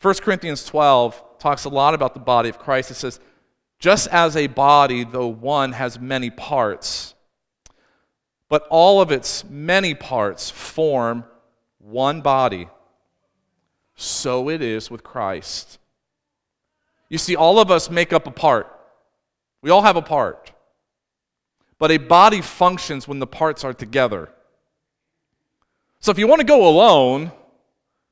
1 0.00 0.14
Corinthians 0.16 0.64
12 0.64 1.38
talks 1.38 1.64
a 1.64 1.68
lot 1.68 1.94
about 1.94 2.14
the 2.14 2.20
body 2.20 2.48
of 2.48 2.58
Christ. 2.58 2.90
It 2.90 2.94
says, 2.94 3.20
just 3.78 4.08
as 4.08 4.36
a 4.36 4.46
body, 4.48 5.04
though 5.04 5.28
one 5.28 5.72
has 5.72 6.00
many 6.00 6.30
parts, 6.30 7.14
but 8.52 8.66
all 8.68 9.00
of 9.00 9.10
its 9.10 9.48
many 9.48 9.94
parts 9.94 10.50
form 10.50 11.24
one 11.78 12.20
body. 12.20 12.68
So 13.94 14.50
it 14.50 14.60
is 14.60 14.90
with 14.90 15.02
Christ. 15.02 15.78
You 17.08 17.16
see, 17.16 17.34
all 17.34 17.58
of 17.60 17.70
us 17.70 17.88
make 17.88 18.12
up 18.12 18.26
a 18.26 18.30
part. 18.30 18.70
We 19.62 19.70
all 19.70 19.80
have 19.80 19.96
a 19.96 20.02
part. 20.02 20.52
But 21.78 21.92
a 21.92 21.96
body 21.96 22.42
functions 22.42 23.08
when 23.08 23.20
the 23.20 23.26
parts 23.26 23.64
are 23.64 23.72
together. 23.72 24.28
So 26.00 26.10
if 26.10 26.18
you 26.18 26.26
want 26.26 26.40
to 26.40 26.46
go 26.46 26.68
alone, 26.68 27.32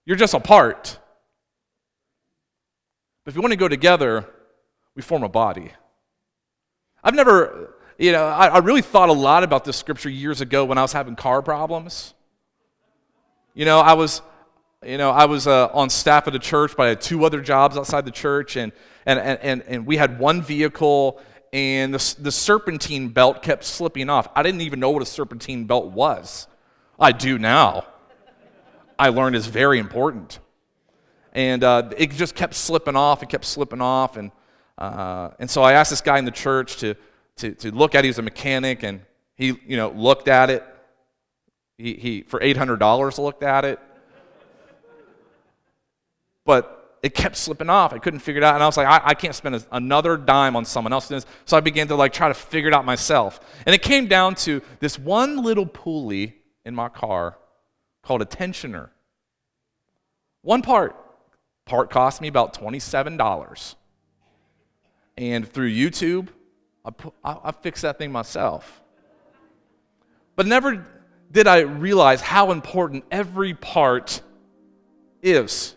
you're 0.06 0.16
just 0.16 0.32
a 0.32 0.40
part. 0.40 0.98
But 3.24 3.32
if 3.32 3.36
you 3.36 3.42
want 3.42 3.52
to 3.52 3.58
go 3.58 3.68
together, 3.68 4.26
we 4.94 5.02
form 5.02 5.22
a 5.22 5.28
body. 5.28 5.72
I've 7.04 7.14
never 7.14 7.74
you 8.00 8.12
know, 8.12 8.24
I, 8.24 8.46
I 8.46 8.58
really 8.58 8.80
thought 8.80 9.10
a 9.10 9.12
lot 9.12 9.44
about 9.44 9.66
this 9.66 9.76
scripture 9.76 10.08
years 10.08 10.40
ago 10.40 10.64
when 10.64 10.78
I 10.78 10.82
was 10.82 10.92
having 10.92 11.16
car 11.16 11.42
problems. 11.42 12.14
You 13.52 13.66
know, 13.66 13.78
I 13.78 13.92
was, 13.92 14.22
you 14.82 14.96
know, 14.96 15.10
I 15.10 15.26
was 15.26 15.46
uh, 15.46 15.68
on 15.74 15.90
staff 15.90 16.26
at 16.26 16.34
a 16.34 16.38
church, 16.38 16.72
but 16.78 16.86
I 16.86 16.88
had 16.88 17.02
two 17.02 17.26
other 17.26 17.42
jobs 17.42 17.76
outside 17.76 18.06
the 18.06 18.10
church, 18.10 18.56
and, 18.56 18.72
and, 19.04 19.18
and, 19.18 19.62
and 19.64 19.86
we 19.86 19.98
had 19.98 20.18
one 20.18 20.40
vehicle, 20.40 21.20
and 21.52 21.92
the, 21.92 22.14
the 22.18 22.32
serpentine 22.32 23.08
belt 23.08 23.42
kept 23.42 23.64
slipping 23.64 24.08
off. 24.08 24.28
I 24.34 24.42
didn't 24.42 24.62
even 24.62 24.80
know 24.80 24.90
what 24.90 25.02
a 25.02 25.06
serpentine 25.06 25.64
belt 25.64 25.92
was. 25.92 26.46
I 26.98 27.12
do 27.12 27.38
now. 27.38 27.84
I 28.98 29.10
learned 29.10 29.36
is 29.36 29.46
very 29.46 29.78
important. 29.78 30.38
And 31.34 31.62
uh, 31.62 31.90
it 31.98 32.12
just 32.12 32.34
kept 32.34 32.54
slipping 32.54 32.96
off 32.96 33.20
and 33.20 33.30
kept 33.30 33.44
slipping 33.44 33.82
off. 33.82 34.16
And, 34.16 34.30
uh, 34.78 35.32
and 35.38 35.50
so 35.50 35.62
I 35.62 35.74
asked 35.74 35.90
this 35.90 36.00
guy 36.00 36.18
in 36.18 36.24
the 36.24 36.30
church 36.30 36.78
to, 36.78 36.96
to, 37.40 37.54
to 37.54 37.70
look 37.70 37.94
at. 37.94 38.04
He 38.04 38.08
was 38.08 38.18
a 38.18 38.22
mechanic, 38.22 38.82
and 38.82 39.00
he, 39.34 39.58
you 39.66 39.76
know, 39.76 39.90
looked 39.90 40.28
at 40.28 40.50
it. 40.50 40.64
He, 41.78 41.94
he 41.94 42.22
for 42.22 42.40
$800 42.40 43.18
looked 43.18 43.42
at 43.42 43.64
it. 43.64 43.78
But 46.44 46.98
it 47.02 47.14
kept 47.14 47.36
slipping 47.36 47.70
off. 47.70 47.92
I 47.92 47.98
couldn't 47.98 48.20
figure 48.20 48.42
it 48.42 48.44
out. 48.44 48.54
And 48.54 48.62
I 48.62 48.66
was 48.66 48.76
like, 48.76 48.86
I, 48.86 49.00
I 49.10 49.14
can't 49.14 49.34
spend 49.34 49.64
another 49.72 50.16
dime 50.16 50.56
on 50.56 50.64
someone 50.64 50.92
else's. 50.92 51.24
So 51.44 51.56
I 51.56 51.60
began 51.60 51.88
to 51.88 51.94
like 51.94 52.12
try 52.12 52.28
to 52.28 52.34
figure 52.34 52.68
it 52.68 52.74
out 52.74 52.84
myself. 52.84 53.40
And 53.64 53.74
it 53.74 53.82
came 53.82 54.06
down 54.06 54.34
to 54.36 54.60
this 54.80 54.98
one 54.98 55.42
little 55.42 55.66
pulley 55.66 56.36
in 56.64 56.74
my 56.74 56.88
car 56.88 57.38
called 58.02 58.20
a 58.20 58.26
tensioner. 58.26 58.90
One 60.42 60.60
part 60.62 60.96
Part 61.70 61.88
cost 61.88 62.20
me 62.20 62.26
about 62.26 62.52
$27. 62.52 63.76
And 65.16 65.46
through 65.48 65.70
YouTube, 65.70 66.26
I, 66.84 66.90
put, 66.90 67.14
I, 67.22 67.36
I 67.44 67.52
fixed 67.52 67.82
that 67.82 67.98
thing 67.98 68.12
myself. 68.12 68.82
But 70.36 70.46
never 70.46 70.86
did 71.30 71.46
I 71.46 71.60
realize 71.60 72.20
how 72.20 72.50
important 72.50 73.04
every 73.10 73.54
part 73.54 74.22
is. 75.22 75.76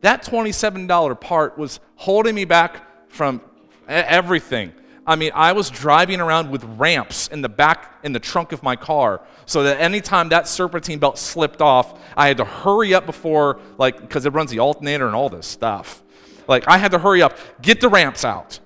That 0.00 0.24
$27 0.24 1.20
part 1.20 1.58
was 1.58 1.80
holding 1.96 2.34
me 2.34 2.44
back 2.44 3.10
from 3.10 3.42
everything. 3.88 4.72
I 5.06 5.16
mean, 5.16 5.32
I 5.34 5.52
was 5.52 5.70
driving 5.70 6.20
around 6.20 6.50
with 6.50 6.62
ramps 6.64 7.28
in 7.28 7.42
the 7.42 7.48
back, 7.48 7.98
in 8.04 8.12
the 8.12 8.20
trunk 8.20 8.52
of 8.52 8.62
my 8.62 8.76
car, 8.76 9.22
so 9.44 9.64
that 9.64 9.80
anytime 9.80 10.28
that 10.28 10.46
serpentine 10.46 10.98
belt 10.98 11.18
slipped 11.18 11.60
off, 11.60 11.98
I 12.16 12.28
had 12.28 12.36
to 12.36 12.44
hurry 12.44 12.94
up 12.94 13.06
before, 13.06 13.60
like, 13.76 14.00
because 14.00 14.24
it 14.24 14.32
runs 14.32 14.50
the 14.50 14.60
alternator 14.60 15.06
and 15.06 15.16
all 15.16 15.28
this 15.28 15.46
stuff. 15.46 16.02
Like, 16.46 16.68
I 16.68 16.78
had 16.78 16.92
to 16.92 16.98
hurry 16.98 17.22
up, 17.22 17.36
get 17.60 17.80
the 17.80 17.88
ramps 17.88 18.24
out, 18.24 18.60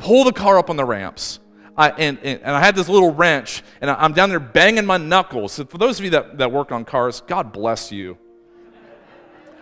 pull 0.00 0.24
the 0.24 0.32
car 0.32 0.58
up 0.58 0.70
on 0.70 0.76
the 0.76 0.84
ramps. 0.84 1.38
I, 1.76 1.90
and, 1.90 2.18
and, 2.18 2.40
and 2.42 2.56
I 2.56 2.60
had 2.60 2.74
this 2.74 2.88
little 2.88 3.14
wrench, 3.14 3.62
and 3.80 3.88
I'm 3.90 4.12
down 4.12 4.28
there 4.28 4.40
banging 4.40 4.84
my 4.84 4.96
knuckles. 4.96 5.52
So 5.52 5.64
for 5.64 5.78
those 5.78 5.98
of 5.98 6.04
you 6.04 6.10
that, 6.10 6.38
that 6.38 6.50
work 6.50 6.72
on 6.72 6.84
cars, 6.84 7.22
God 7.26 7.52
bless 7.52 7.92
you. 7.92 8.18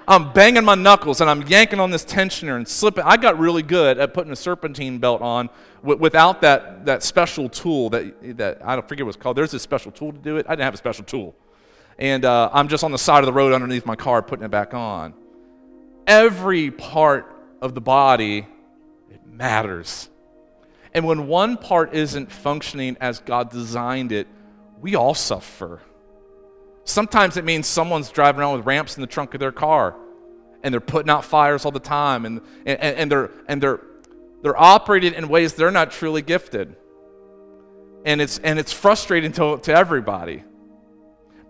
I'm 0.08 0.32
banging 0.32 0.64
my 0.64 0.74
knuckles 0.74 1.20
and 1.20 1.28
I'm 1.28 1.42
yanking 1.42 1.80
on 1.80 1.90
this 1.90 2.02
tensioner 2.02 2.56
and 2.56 2.66
slipping. 2.66 3.04
I 3.04 3.18
got 3.18 3.38
really 3.38 3.62
good 3.62 3.98
at 3.98 4.14
putting 4.14 4.32
a 4.32 4.36
serpentine 4.36 4.98
belt 4.98 5.20
on 5.20 5.50
w- 5.82 6.00
without 6.00 6.40
that, 6.40 6.86
that 6.86 7.02
special 7.02 7.50
tool 7.50 7.90
that, 7.90 8.38
that 8.38 8.62
I 8.64 8.74
don't 8.74 8.88
forget 8.88 9.04
what 9.04 9.14
it's 9.14 9.22
called. 9.22 9.36
There's 9.36 9.52
a 9.52 9.58
special 9.58 9.92
tool 9.92 10.12
to 10.12 10.18
do 10.18 10.38
it. 10.38 10.46
I 10.48 10.52
didn't 10.52 10.64
have 10.64 10.72
a 10.72 10.78
special 10.78 11.04
tool. 11.04 11.36
And 11.98 12.24
uh, 12.24 12.48
I'm 12.54 12.68
just 12.68 12.84
on 12.84 12.90
the 12.90 12.98
side 12.98 13.18
of 13.18 13.26
the 13.26 13.34
road 13.34 13.52
underneath 13.52 13.84
my 13.84 13.96
car 13.96 14.22
putting 14.22 14.46
it 14.46 14.50
back 14.50 14.72
on. 14.72 15.12
Every 16.06 16.70
part 16.70 17.36
of 17.60 17.74
the 17.74 17.82
body, 17.82 18.46
it 19.10 19.26
matters. 19.26 20.08
And 20.98 21.06
when 21.06 21.28
one 21.28 21.56
part 21.56 21.94
isn't 21.94 22.32
functioning 22.32 22.96
as 23.00 23.20
God 23.20 23.50
designed 23.50 24.10
it, 24.10 24.26
we 24.80 24.96
all 24.96 25.14
suffer. 25.14 25.80
Sometimes 26.82 27.36
it 27.36 27.44
means 27.44 27.68
someone's 27.68 28.10
driving 28.10 28.40
around 28.40 28.56
with 28.56 28.66
ramps 28.66 28.96
in 28.96 29.00
the 29.00 29.06
trunk 29.06 29.32
of 29.32 29.38
their 29.38 29.52
car 29.52 29.94
and 30.64 30.74
they're 30.74 30.80
putting 30.80 31.08
out 31.08 31.24
fires 31.24 31.64
all 31.64 31.70
the 31.70 31.78
time 31.78 32.26
and, 32.26 32.40
and, 32.66 32.80
and, 32.80 33.12
they're, 33.12 33.30
and 33.46 33.62
they're, 33.62 33.80
they're 34.42 34.60
operating 34.60 35.14
in 35.14 35.28
ways 35.28 35.54
they're 35.54 35.70
not 35.70 35.92
truly 35.92 36.20
gifted. 36.20 36.74
And 38.04 38.20
it's, 38.20 38.38
and 38.38 38.58
it's 38.58 38.72
frustrating 38.72 39.30
to, 39.34 39.58
to 39.58 39.72
everybody. 39.72 40.42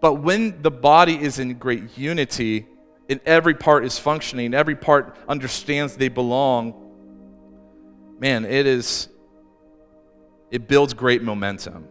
But 0.02 0.16
when 0.16 0.60
the 0.60 0.70
body 0.70 1.18
is 1.18 1.38
in 1.38 1.54
great 1.54 1.96
unity 1.96 2.66
and 3.08 3.18
every 3.24 3.54
part 3.54 3.86
is 3.86 3.98
functioning, 3.98 4.52
every 4.52 4.76
part 4.76 5.16
understands 5.26 5.96
they 5.96 6.08
belong, 6.10 6.74
man, 8.18 8.44
it 8.44 8.66
is, 8.66 9.08
it 10.50 10.68
builds 10.68 10.94
great 10.94 11.22
momentum. 11.22 11.86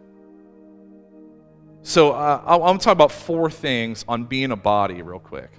So 1.82 2.12
uh, 2.12 2.42
I 2.44 2.56
want 2.56 2.80
to 2.80 2.84
talk 2.84 2.92
about 2.92 3.12
four 3.12 3.50
things 3.50 4.04
on 4.08 4.24
being 4.24 4.50
a 4.50 4.56
body, 4.56 5.00
real 5.02 5.20
quick. 5.20 5.50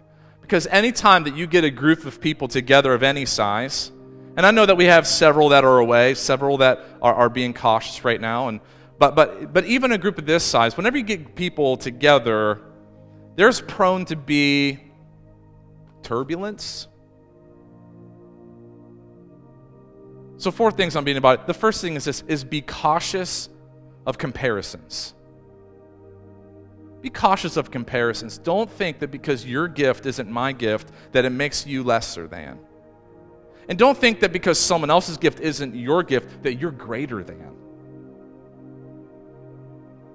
Because 0.42 0.68
anytime 0.68 1.24
that 1.24 1.36
you 1.36 1.48
get 1.48 1.64
a 1.64 1.72
group 1.72 2.06
of 2.06 2.20
people 2.20 2.48
together 2.48 2.94
of 2.94 3.04
any 3.04 3.26
size, 3.26 3.92
and 4.36 4.46
I 4.46 4.52
know 4.52 4.66
that 4.66 4.78
we 4.78 4.86
have 4.86 5.08
several 5.08 5.50
that 5.50 5.64
are 5.64 5.80
away, 5.80 6.14
several 6.14 6.58
that 6.58 6.80
are, 7.02 7.14
are 7.14 7.30
being 7.30 7.54
cautious 7.54 8.04
right 8.04 8.20
now, 8.20 8.48
and, 8.48 8.60
but, 8.98 9.16
but, 9.16 9.54
but 9.54 9.66
even 9.66 9.92
a 9.92 9.98
group 9.98 10.18
of 10.18 10.26
this 10.26 10.44
size, 10.44 10.76
whenever 10.76 10.98
you 10.98 11.04
get 11.04 11.36
people 11.36 11.78
together, 11.78 12.62
there's 13.36 13.62
prone 13.62 14.06
to 14.06 14.16
be 14.16 14.80
turbulence. 16.04 16.88
So, 20.40 20.52
four 20.52 20.72
things 20.72 20.96
on 20.96 21.04
being 21.04 21.18
about 21.18 21.42
it. 21.42 21.48
The 21.48 21.54
first 21.54 21.82
thing 21.82 21.96
is 21.98 22.06
this 22.06 22.24
is 22.30 22.46
be 22.46 22.62
cautious 22.62 23.50
of 24.08 24.18
comparisons. 24.18 25.14
Be 27.02 27.10
cautious 27.10 27.58
of 27.58 27.70
comparisons. 27.70 28.38
Don't 28.38 28.70
think 28.70 29.00
that 29.00 29.12
because 29.12 29.46
your 29.46 29.68
gift 29.68 30.06
isn't 30.06 30.32
my 30.32 30.54
gift, 30.54 30.92
that 31.12 31.26
it 31.26 31.32
makes 31.32 31.68
you 31.68 31.84
lesser 31.84 32.26
than. 32.26 32.58
And 33.68 33.78
don't 33.78 33.98
think 33.98 34.22
that 34.22 34.32
because 34.32 34.58
someone 34.58 34.90
else's 34.90 35.18
gift 35.18 35.42
isn't 35.42 35.76
your 35.76 36.04
gift, 36.04 36.44
that 36.44 36.56
you're 36.56 36.72
greater 36.72 37.22
than. 37.22 37.52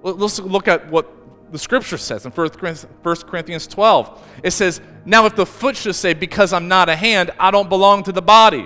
Let's 0.01 0.39
look 0.39 0.67
at 0.67 0.89
what 0.89 1.07
the 1.51 1.59
scripture 1.59 1.99
says 1.99 2.25
in 2.25 2.31
1 2.31 2.49
Corinthians 3.27 3.67
12. 3.67 4.27
It 4.41 4.51
says, 4.51 4.81
Now 5.05 5.27
if 5.27 5.35
the 5.35 5.45
foot 5.45 5.77
should 5.77 5.95
say, 5.95 6.15
Because 6.15 6.51
I'm 6.51 6.67
not 6.67 6.89
a 6.89 6.95
hand, 6.95 7.29
I 7.39 7.51
don't 7.51 7.69
belong 7.69 8.01
to 8.03 8.11
the 8.11 8.23
body 8.23 8.65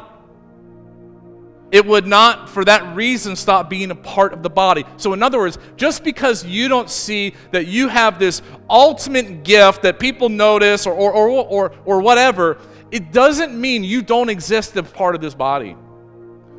it 1.71 1.85
would 1.85 2.07
not, 2.07 2.49
for 2.49 2.65
that 2.65 2.95
reason, 2.95 3.35
stop 3.35 3.69
being 3.69 3.91
a 3.91 3.95
part 3.95 4.33
of 4.33 4.41
the 4.41 4.49
body. 4.49 4.85
So, 4.97 5.13
in 5.13 5.21
other 5.21 5.37
words, 5.37 5.59
just 5.77 6.03
because 6.03 6.43
you 6.43 6.67
don't 6.67 6.89
see 6.89 7.35
that 7.51 7.67
you 7.67 7.89
have 7.89 8.17
this 8.17 8.41
ultimate 8.69 9.43
gift 9.43 9.83
that 9.83 9.99
people 9.99 10.29
notice 10.29 10.87
or, 10.87 10.93
or, 10.93 11.13
or, 11.13 11.45
or, 11.45 11.71
or 11.85 12.01
whatever, 12.01 12.57
it 12.89 13.11
doesn't 13.11 13.59
mean 13.59 13.83
you 13.83 14.01
don't 14.01 14.29
exist 14.29 14.75
as 14.77 14.91
part 14.91 15.13
of 15.13 15.21
this 15.21 15.35
body. 15.35 15.75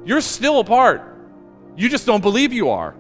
You're 0.05 0.21
still 0.21 0.61
a 0.61 0.65
part. 0.65 1.03
You 1.77 1.89
just 1.89 2.07
don't 2.07 2.23
believe 2.23 2.53
you 2.53 2.71
are. 2.71 2.95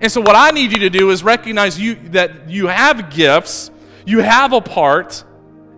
And 0.00 0.12
so, 0.12 0.20
what 0.20 0.36
I 0.36 0.50
need 0.50 0.72
you 0.72 0.80
to 0.80 0.90
do 0.90 1.10
is 1.10 1.24
recognize 1.24 1.80
you, 1.80 1.94
that 2.10 2.50
you 2.50 2.66
have 2.66 3.10
gifts, 3.10 3.70
you 4.04 4.20
have 4.20 4.52
a 4.52 4.60
part, 4.60 5.24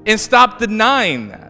and 0.04 0.18
stop 0.18 0.58
denying 0.58 1.28
that. 1.28 1.49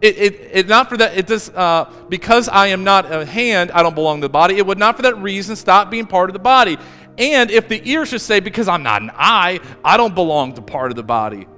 It, 0.00 0.16
it, 0.16 0.50
it, 0.52 0.68
not 0.68 0.88
for 0.88 0.96
that, 0.96 1.16
it 1.16 1.26
does, 1.26 1.50
uh, 1.50 1.92
because 2.08 2.48
I 2.48 2.68
am 2.68 2.84
not 2.84 3.10
a 3.12 3.24
hand, 3.24 3.72
I 3.72 3.82
don't 3.82 3.96
belong 3.96 4.20
to 4.20 4.26
the 4.26 4.32
body. 4.32 4.56
It 4.56 4.64
would 4.64 4.78
not 4.78 4.96
for 4.96 5.02
that 5.02 5.18
reason 5.18 5.56
stop 5.56 5.90
being 5.90 6.06
part 6.06 6.30
of 6.30 6.34
the 6.34 6.38
body. 6.38 6.78
And 7.18 7.50
if 7.50 7.68
the 7.68 7.82
ear 7.90 8.06
should 8.06 8.20
say, 8.20 8.38
because 8.38 8.68
I'm 8.68 8.84
not 8.84 9.02
an 9.02 9.10
eye, 9.14 9.58
I 9.84 9.96
don't 9.96 10.14
belong 10.14 10.54
to 10.54 10.62
part 10.62 10.92
of 10.92 10.96
the 10.96 11.02
body, 11.02 11.48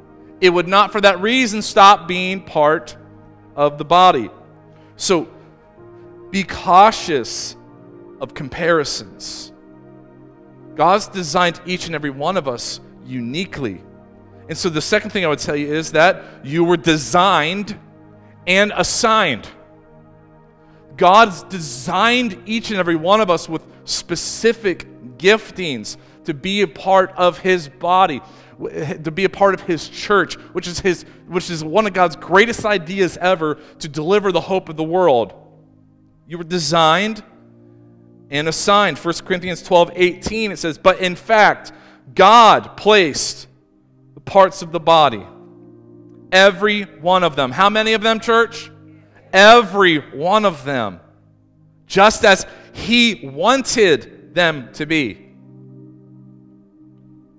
it 0.41 0.49
would 0.49 0.67
not 0.67 0.91
for 0.91 1.03
that 1.03 1.21
reason 1.21 1.61
stop 1.61 2.09
being 2.09 2.43
part 2.43 2.97
of 3.55 3.77
the 3.77 3.85
body. 3.85 4.31
So 4.97 5.29
be 6.31 6.45
cautious 6.45 7.57
of 8.23 8.33
comparisons. 8.33 9.53
God's 10.77 11.09
designed 11.09 11.61
each 11.67 11.87
and 11.87 11.95
every 11.95 12.09
one 12.09 12.39
of 12.39 12.49
us 12.49 12.81
uniquely. 13.05 13.83
And 14.49 14.57
so 14.57 14.71
the 14.71 14.81
second 14.81 15.11
thing 15.11 15.27
I 15.27 15.29
would 15.29 15.39
tell 15.39 15.57
you 15.57 15.73
is 15.73 15.93
that 15.93 16.25
you 16.43 16.65
were 16.65 16.79
designed 16.79 17.79
and 18.51 18.73
assigned. 18.75 19.49
God's 20.97 21.45
designed 21.45 22.43
each 22.47 22.71
and 22.71 22.81
every 22.81 22.97
one 22.97 23.21
of 23.21 23.31
us 23.31 23.49
with 23.49 23.63
specific 23.85 24.89
giftings 25.19 25.97
to 26.25 26.35
be 26.35 26.63
a 26.63 26.67
part 26.67 27.13
of 27.17 27.39
his 27.39 27.69
body, 27.69 28.21
to 28.59 29.11
be 29.13 29.25
a 29.25 29.29
part 29.29 29.55
of 29.55 29.61
his 29.61 29.89
church, 29.89 30.35
which 30.53 30.67
is 30.67 30.81
his 30.81 31.05
which 31.29 31.49
is 31.49 31.63
one 31.63 31.87
of 31.87 31.93
God's 31.93 32.17
greatest 32.17 32.65
ideas 32.65 33.17
ever 33.19 33.55
to 33.79 33.89
deliver 33.89 34.33
the 34.33 34.41
hope 34.41 34.69
of 34.69 34.77
the 34.77 34.83
world. 34.83 35.33
You 36.27 36.37
were 36.37 36.45
designed 36.45 37.23
and 38.31 38.49
assigned. 38.49 38.99
1 38.99 39.15
Corinthians 39.25 39.63
12, 39.63 39.93
18, 39.95 40.51
it 40.51 40.59
says, 40.59 40.77
But 40.77 40.99
in 40.99 41.15
fact, 41.15 41.73
God 42.17 42.77
placed 42.77 43.47
the 44.15 44.21
parts 44.21 44.61
of 44.61 44.73
the 44.73 44.81
body 44.81 45.25
Every 46.33 46.83
one 46.83 47.25
of 47.25 47.37
them. 47.37 47.51
How 47.51 47.71
many 47.71 47.93
of 47.95 48.03
them, 48.03 48.21
church? 48.21 48.71
Every 49.33 49.99
one 49.99 50.45
of 50.45 50.65
them. 50.65 51.01
Just 51.87 52.25
as 52.25 52.47
He 52.73 53.31
wanted 53.35 54.35
them 54.35 54.73
to 54.75 54.87
be. 54.87 55.27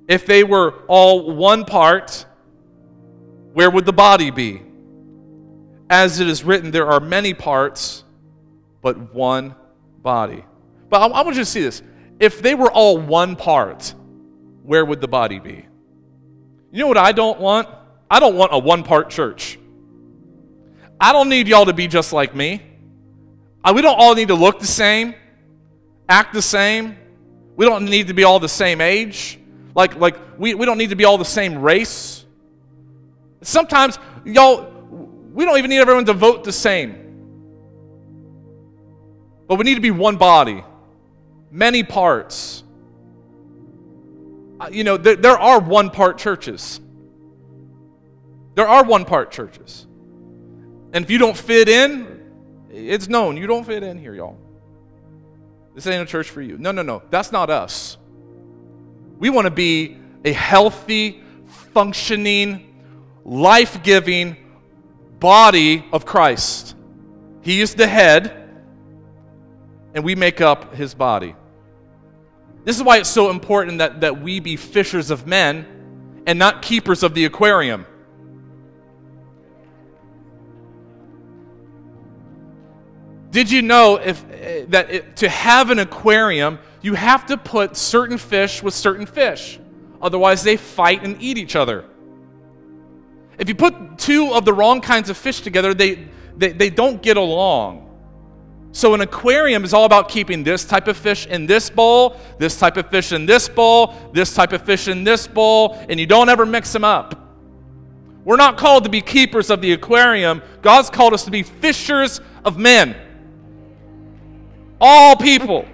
If 0.08 0.26
they 0.26 0.44
were 0.44 0.84
all 0.88 1.34
one 1.36 1.64
part, 1.64 2.26
where 3.54 3.70
would 3.70 3.86
the 3.86 3.94
body 3.94 4.32
be? 4.32 4.62
As 5.90 6.20
it 6.20 6.28
is 6.28 6.44
written, 6.44 6.72
there 6.72 6.90
are 6.90 7.00
many 7.00 7.34
parts, 7.34 8.04
but 8.82 9.14
one 9.14 9.56
body. 10.02 10.44
But 10.90 11.02
I, 11.02 11.06
I 11.06 11.22
want 11.24 11.36
you 11.36 11.44
to 11.44 11.46
see 11.46 11.62
this. 11.62 11.82
If 12.20 12.42
they 12.42 12.56
were 12.56 12.72
all 12.72 12.98
one 12.98 13.36
part, 13.36 13.94
where 14.64 14.86
would 14.86 15.02
the 15.02 15.08
body 15.08 15.40
be? 15.40 15.66
You 16.72 16.80
know 16.82 16.88
what 16.88 16.98
I 16.98 17.12
don't 17.12 17.40
want? 17.40 17.68
I 18.12 18.20
don't 18.20 18.36
want 18.36 18.54
a 18.54 18.60
one 18.60 18.84
part 18.84 19.10
church. 19.10 19.58
I 21.00 21.14
don't 21.14 21.30
need 21.30 21.48
y'all 21.48 21.66
to 21.66 21.74
be 21.74 21.88
just 21.88 22.12
like 22.12 22.36
me. 22.36 22.62
We 23.74 23.82
don't 23.82 23.98
all 23.98 24.16
need 24.16 24.28
to 24.28 24.36
look 24.36 24.60
the 24.60 24.68
same, 24.68 25.16
act 26.10 26.34
the 26.34 26.42
same. 26.42 26.98
We 27.56 27.66
don't 27.66 27.86
need 27.86 28.08
to 28.08 28.14
be 28.14 28.26
all 28.26 28.40
the 28.40 28.50
same 28.50 28.82
age. 28.82 29.40
Like, 29.74 29.96
like 29.96 30.18
we, 30.38 30.54
we 30.56 30.66
don't 30.66 30.78
need 30.78 30.90
to 30.90 30.98
be 30.98 31.06
all 31.06 31.18
the 31.18 31.24
same 31.24 31.60
race. 31.60 32.26
Sometimes, 33.44 33.98
y'all, 34.26 34.70
we 35.34 35.46
don't 35.46 35.58
even 35.58 35.70
need 35.70 35.80
everyone 35.80 36.06
to 36.06 36.14
vote 36.14 36.44
the 36.44 36.52
same. 36.52 36.98
But 39.48 39.56
we 39.56 39.64
need 39.64 39.76
to 39.76 39.82
be 39.82 39.92
one 39.92 40.18
body, 40.18 40.66
many 41.50 41.84
parts. 41.84 42.64
Uh, 44.60 44.68
you 44.70 44.84
know, 44.84 44.98
there, 44.98 45.16
there 45.16 45.40
are 45.40 45.62
one 45.62 45.90
part 45.90 46.18
churches. 46.18 46.82
There 48.56 48.68
are 48.68 48.84
one 48.84 49.06
part 49.06 49.32
churches. 49.32 49.88
And 50.94 51.06
if 51.06 51.12
you 51.12 51.18
don't 51.18 51.38
fit 51.38 51.70
in, 51.70 52.22
it's 52.70 53.08
known 53.08 53.38
you 53.38 53.48
don't 53.48 53.66
fit 53.66 53.84
in 53.84 53.98
here, 53.98 54.14
y'all. 54.14 54.38
This 55.74 55.88
ain't 55.88 56.02
a 56.02 56.06
church 56.06 56.30
for 56.30 56.42
you. 56.42 56.58
No, 56.58 56.72
no, 56.72 56.82
no. 56.82 57.02
That's 57.10 57.32
not 57.32 57.50
us. 57.50 57.98
We 59.20 59.30
want 59.30 59.46
to 59.46 59.52
be 59.52 59.98
a 60.26 60.34
healthy, 60.34 61.24
functioning, 61.74 62.76
life 63.24 63.82
giving 63.84 64.36
body 65.20 65.86
of 65.94 66.06
Christ. 66.06 66.76
He 67.42 67.62
is 67.62 67.76
the 67.76 67.88
head, 67.88 68.50
and 69.94 70.04
we 70.04 70.16
make 70.16 70.42
up 70.42 70.76
his 70.76 70.94
body. 70.94 71.36
This 72.64 72.78
is 72.78 72.84
why 72.84 72.98
it's 72.98 73.10
so 73.10 73.30
important 73.30 73.80
that, 73.80 74.02
that 74.02 74.22
we 74.22 74.40
be 74.40 74.56
fishers 74.56 75.10
of 75.10 75.26
men 75.26 75.66
and 76.28 76.38
not 76.38 76.62
keepers 76.62 77.02
of 77.02 77.14
the 77.14 77.26
aquarium. 77.26 77.86
Did 83.32 83.50
you 83.50 83.62
know 83.62 83.96
if, 83.96 84.24
uh, 84.26 84.66
that 84.70 84.92
it, 84.92 85.16
to 85.18 85.30
have 85.30 85.70
an 85.70 85.80
aquarium, 85.80 86.60
you 86.82 86.94
have 86.94 87.26
to 87.28 87.38
put 87.38 87.78
certain 87.78 88.18
fish 88.18 88.62
with 88.62 88.74
certain 88.74 89.06
fish? 89.06 89.60
Otherwise, 90.02 90.44
they 90.44 90.58
fight 90.58 91.04
and 91.04 91.22
eat 91.22 91.38
each 91.38 91.56
other. 91.56 91.86
If 93.38 93.48
you 93.48 93.56
put 93.56 93.98
two 93.98 94.34
of 94.34 94.46
the 94.46 94.54
wrong 94.54 94.82
kinds 94.82 95.10
of 95.10 95.18
fish 95.18 95.42
together, 95.42 95.74
they, 95.74 96.08
they, 96.36 96.52
they 96.52 96.70
don't 96.70 97.02
get 97.02 97.18
along. 97.18 97.88
So, 98.74 98.94
an 98.94 99.02
aquarium 99.02 99.64
is 99.64 99.74
all 99.74 99.86
about 99.86 100.10
keeping 100.10 100.44
this 100.44 100.66
type 100.66 100.88
of 100.88 100.98
fish 100.98 101.26
in 101.26 101.46
this 101.46 101.70
bowl, 101.70 102.18
this 102.38 102.58
type 102.58 102.78
of 102.78 102.90
fish 102.90 103.12
in 103.12 103.26
this 103.26 103.48
bowl, 103.48 103.94
this 104.14 104.34
type 104.34 104.54
of 104.54 104.64
fish 104.64 104.88
in 104.88 105.04
this 105.04 105.28
bowl, 105.28 105.78
and 105.90 106.00
you 106.00 106.06
don't 106.06 106.30
ever 106.30 106.46
mix 106.46 106.72
them 106.72 106.84
up. 106.84 107.18
We're 108.24 108.38
not 108.38 108.58
called 108.58 108.84
to 108.84 108.90
be 108.90 109.02
keepers 109.02 109.50
of 109.50 109.62
the 109.62 109.74
aquarium, 109.74 110.42
God's 110.62 110.90
called 110.90 111.14
us 111.14 111.26
to 111.26 111.32
be 111.32 111.44
fishers 111.44 112.22
of 112.46 112.58
men. 112.58 112.96
All 114.84 115.16
people. 115.16 115.68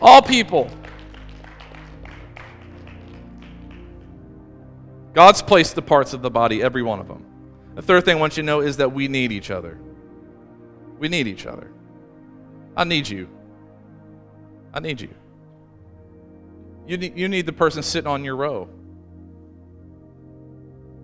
All 0.00 0.22
people. 0.22 0.70
God's 5.12 5.42
placed 5.42 5.74
the 5.74 5.82
parts 5.82 6.12
of 6.12 6.22
the 6.22 6.30
body, 6.30 6.62
every 6.62 6.82
one 6.82 7.00
of 7.00 7.08
them. 7.08 7.24
The 7.74 7.82
third 7.82 8.04
thing 8.04 8.16
I 8.16 8.20
want 8.20 8.36
you 8.36 8.42
to 8.42 8.46
know 8.46 8.60
is 8.60 8.76
that 8.76 8.92
we 8.92 9.08
need 9.08 9.32
each 9.32 9.50
other. 9.50 9.78
We 10.98 11.08
need 11.08 11.26
each 11.26 11.46
other. 11.46 11.70
I 12.76 12.84
need 12.84 13.08
you. 13.08 13.28
I 14.72 14.80
need 14.80 15.00
you. 15.00 15.08
You 16.86 16.98
need, 16.98 17.18
you 17.18 17.28
need 17.28 17.46
the 17.46 17.52
person 17.52 17.82
sitting 17.82 18.06
on 18.06 18.22
your 18.22 18.36
row. 18.36 18.68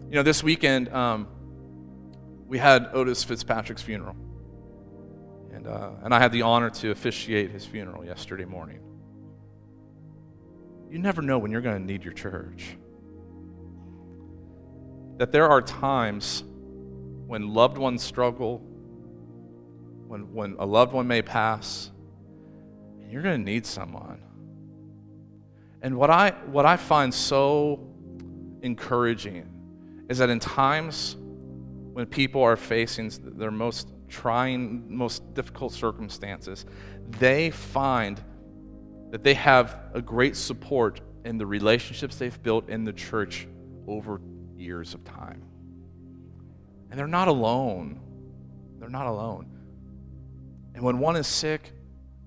You 0.09 0.17
know, 0.17 0.23
this 0.23 0.43
weekend, 0.45 0.89
um, 0.91 1.27
we 2.47 2.59
had 2.59 2.91
Otis 2.93 3.25
Fitzpatrick's 3.25 3.83
funeral. 3.83 4.15
And, 5.63 5.73
uh, 5.73 5.91
and 6.03 6.13
I 6.13 6.19
had 6.19 6.33
the 6.33 6.43
honor 6.43 6.71
to 6.71 6.91
officiate 6.91 7.53
his 7.53 7.65
funeral 7.65 8.05
yesterday 8.05 8.45
morning. 8.45 8.81
You 10.91 10.99
never 10.99 11.23
know 11.23 11.39
when 11.39 11.53
you're 11.53 11.61
going 11.61 11.79
to 11.79 11.93
need 11.93 12.03
your 12.03 12.13
church. 12.13 12.77
That 15.19 15.31
there 15.31 15.49
are 15.49 15.63
times 15.63 16.43
when 17.29 17.55
loved 17.55 17.79
ones 17.79 18.03
struggle, 18.03 18.59
when, 20.09 20.33
when 20.33 20.57
a 20.59 20.67
loved 20.67 20.93
one 20.93 21.07
may 21.07 21.23
pass, 21.23 21.93
and 23.01 23.13
you're 23.13 23.23
going 23.23 23.39
to 23.39 23.51
need 23.51 23.65
someone. 23.65 24.21
And 25.81 25.97
what 25.97 26.11
I, 26.11 26.31
what 26.47 26.67
I 26.67 26.77
find 26.77 27.15
so 27.15 27.89
encouraging 28.63 29.49
is 30.09 30.19
that 30.19 30.29
in 30.29 30.41
times 30.41 31.17
when 31.93 32.07
people 32.07 32.43
are 32.43 32.57
facing 32.57 33.13
their 33.23 33.53
most 33.53 33.93
trying, 34.13 34.95
most 34.95 35.35
difficult 35.35 35.73
circumstances, 35.73 36.67
they 37.19 37.51
find 37.51 38.23
that 39.11 39.25
they 39.25 39.35
have 39.35 39.79
a 39.95 40.03
great 40.03 40.37
support 40.37 41.01
in 41.25 41.39
the 41.39 41.47
relationships 41.47 42.17
they've 42.17 42.43
built 42.43 42.69
in 42.69 42.85
the 42.85 42.93
church 42.93 43.49
over 43.87 44.21
years 44.57 44.95
of 44.95 45.03
time. 45.05 45.43
And 46.91 46.99
they're 46.99 47.07
not 47.07 47.29
alone. 47.29 48.01
They're 48.79 48.91
not 48.91 49.07
alone. 49.07 49.47
And 50.75 50.85
when 50.85 50.99
one 50.99 51.17
is 51.17 51.27
sick, 51.27 51.73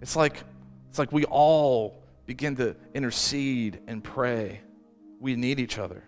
it's 0.02 0.16
like, 0.16 0.44
it's 0.90 1.00
like 1.00 1.12
we 1.12 1.24
all 1.26 2.04
begin 2.26 2.56
to 2.58 2.76
intercede 2.94 3.80
and 3.88 4.04
pray. 4.04 4.62
We 5.20 5.36
need 5.36 5.60
each 5.60 5.78
other. 5.78 6.04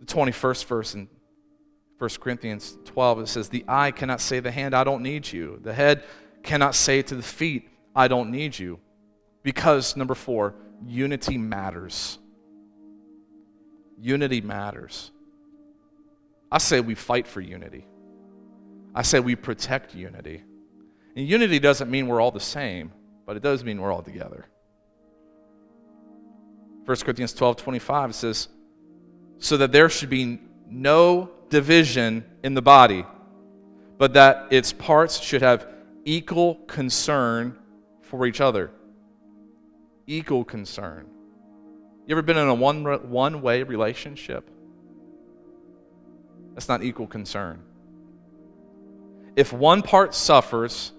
The 0.00 0.06
21st 0.06 0.64
verse 0.64 0.94
in 0.94 1.08
1 1.98 2.10
Corinthians 2.20 2.78
12, 2.84 3.20
it 3.20 3.28
says, 3.28 3.48
The 3.48 3.64
eye 3.66 3.90
cannot 3.90 4.20
say 4.20 4.36
to 4.36 4.42
the 4.42 4.50
hand, 4.50 4.74
I 4.74 4.84
don't 4.84 5.02
need 5.02 5.30
you. 5.30 5.58
The 5.62 5.74
head 5.74 6.04
cannot 6.42 6.74
say 6.74 7.02
to 7.02 7.14
the 7.14 7.22
feet, 7.22 7.68
I 7.94 8.06
don't 8.06 8.30
need 8.30 8.58
you. 8.58 8.78
Because, 9.42 9.96
number 9.96 10.14
four, 10.14 10.54
unity 10.86 11.38
matters. 11.38 12.18
Unity 14.00 14.40
matters. 14.40 15.10
I 16.52 16.58
say 16.58 16.80
we 16.80 16.94
fight 16.94 17.26
for 17.26 17.40
unity. 17.40 17.86
I 18.94 19.02
say 19.02 19.20
we 19.20 19.34
protect 19.34 19.94
unity. 19.94 20.42
And 21.16 21.26
unity 21.26 21.58
doesn't 21.58 21.90
mean 21.90 22.06
we're 22.06 22.20
all 22.20 22.30
the 22.30 22.40
same, 22.40 22.92
but 23.26 23.36
it 23.36 23.42
does 23.42 23.64
mean 23.64 23.80
we're 23.80 23.92
all 23.92 24.02
together. 24.02 24.46
1 26.84 26.96
Corinthians 26.98 27.34
12 27.34 27.56
25 27.56 28.14
says, 28.14 28.48
So 29.38 29.56
that 29.56 29.72
there 29.72 29.88
should 29.88 30.08
be 30.08 30.40
no 30.68 31.30
division 31.50 32.24
in 32.42 32.54
the 32.54 32.62
body, 32.62 33.04
but 33.96 34.14
that 34.14 34.48
its 34.50 34.72
parts 34.72 35.20
should 35.20 35.42
have 35.42 35.66
equal 36.04 36.56
concern 36.66 37.58
for 38.02 38.26
each 38.26 38.40
other. 38.40 38.70
Equal 40.06 40.44
concern. 40.44 41.06
You 42.06 42.14
ever 42.14 42.22
been 42.22 42.38
in 42.38 42.48
a 42.48 42.54
one, 42.54 42.84
one 43.10 43.42
way 43.42 43.62
relationship? 43.62 44.48
That's 46.54 46.68
not 46.68 46.82
equal 46.82 47.06
concern. 47.06 47.62
If 49.36 49.52
one 49.52 49.82
part 49.82 50.14
suffers, 50.14 50.92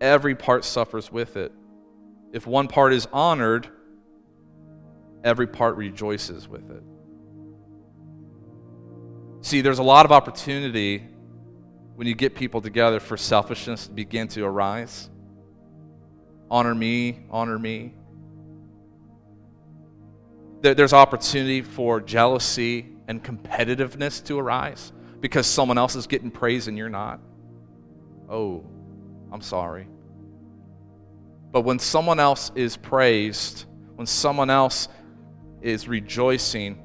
every 0.00 0.34
part 0.34 0.64
suffers 0.64 1.10
with 1.10 1.36
it. 1.36 1.50
If 2.32 2.46
one 2.46 2.68
part 2.68 2.92
is 2.92 3.08
honored, 3.12 3.68
every 5.24 5.46
part 5.46 5.76
rejoices 5.76 6.46
with 6.46 6.70
it. 6.70 6.82
See, 9.44 9.60
there's 9.60 9.78
a 9.78 9.82
lot 9.82 10.06
of 10.06 10.10
opportunity 10.10 11.06
when 11.96 12.06
you 12.06 12.14
get 12.14 12.34
people 12.34 12.62
together 12.62 12.98
for 12.98 13.18
selfishness 13.18 13.88
to 13.88 13.92
begin 13.92 14.26
to 14.28 14.42
arise. 14.42 15.10
Honor 16.50 16.74
me, 16.74 17.26
honor 17.30 17.58
me. 17.58 17.92
There's 20.62 20.94
opportunity 20.94 21.60
for 21.60 22.00
jealousy 22.00 22.86
and 23.06 23.22
competitiveness 23.22 24.24
to 24.24 24.38
arise 24.38 24.94
because 25.20 25.46
someone 25.46 25.76
else 25.76 25.94
is 25.94 26.06
getting 26.06 26.30
praise 26.30 26.66
and 26.66 26.78
you're 26.78 26.88
not. 26.88 27.20
Oh, 28.30 28.64
I'm 29.30 29.42
sorry. 29.42 29.86
But 31.52 31.66
when 31.66 31.78
someone 31.78 32.18
else 32.18 32.50
is 32.54 32.78
praised, 32.78 33.66
when 33.96 34.06
someone 34.06 34.48
else 34.48 34.88
is 35.60 35.86
rejoicing, 35.86 36.82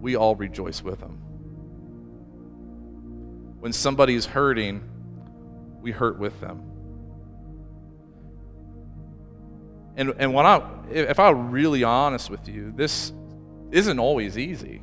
we 0.00 0.16
all 0.16 0.36
rejoice 0.36 0.82
with 0.82 1.00
them 1.00 1.20
when 3.64 3.72
somebody's 3.72 4.26
hurting, 4.26 4.86
we 5.80 5.90
hurt 5.90 6.18
with 6.18 6.38
them. 6.38 6.62
And, 9.96 10.12
and 10.18 10.34
when 10.34 10.44
I, 10.44 10.62
if 10.90 11.18
I'm 11.18 11.50
really 11.50 11.82
honest 11.82 12.28
with 12.28 12.46
you, 12.46 12.74
this 12.76 13.14
isn't 13.70 13.98
always 13.98 14.36
easy. 14.36 14.82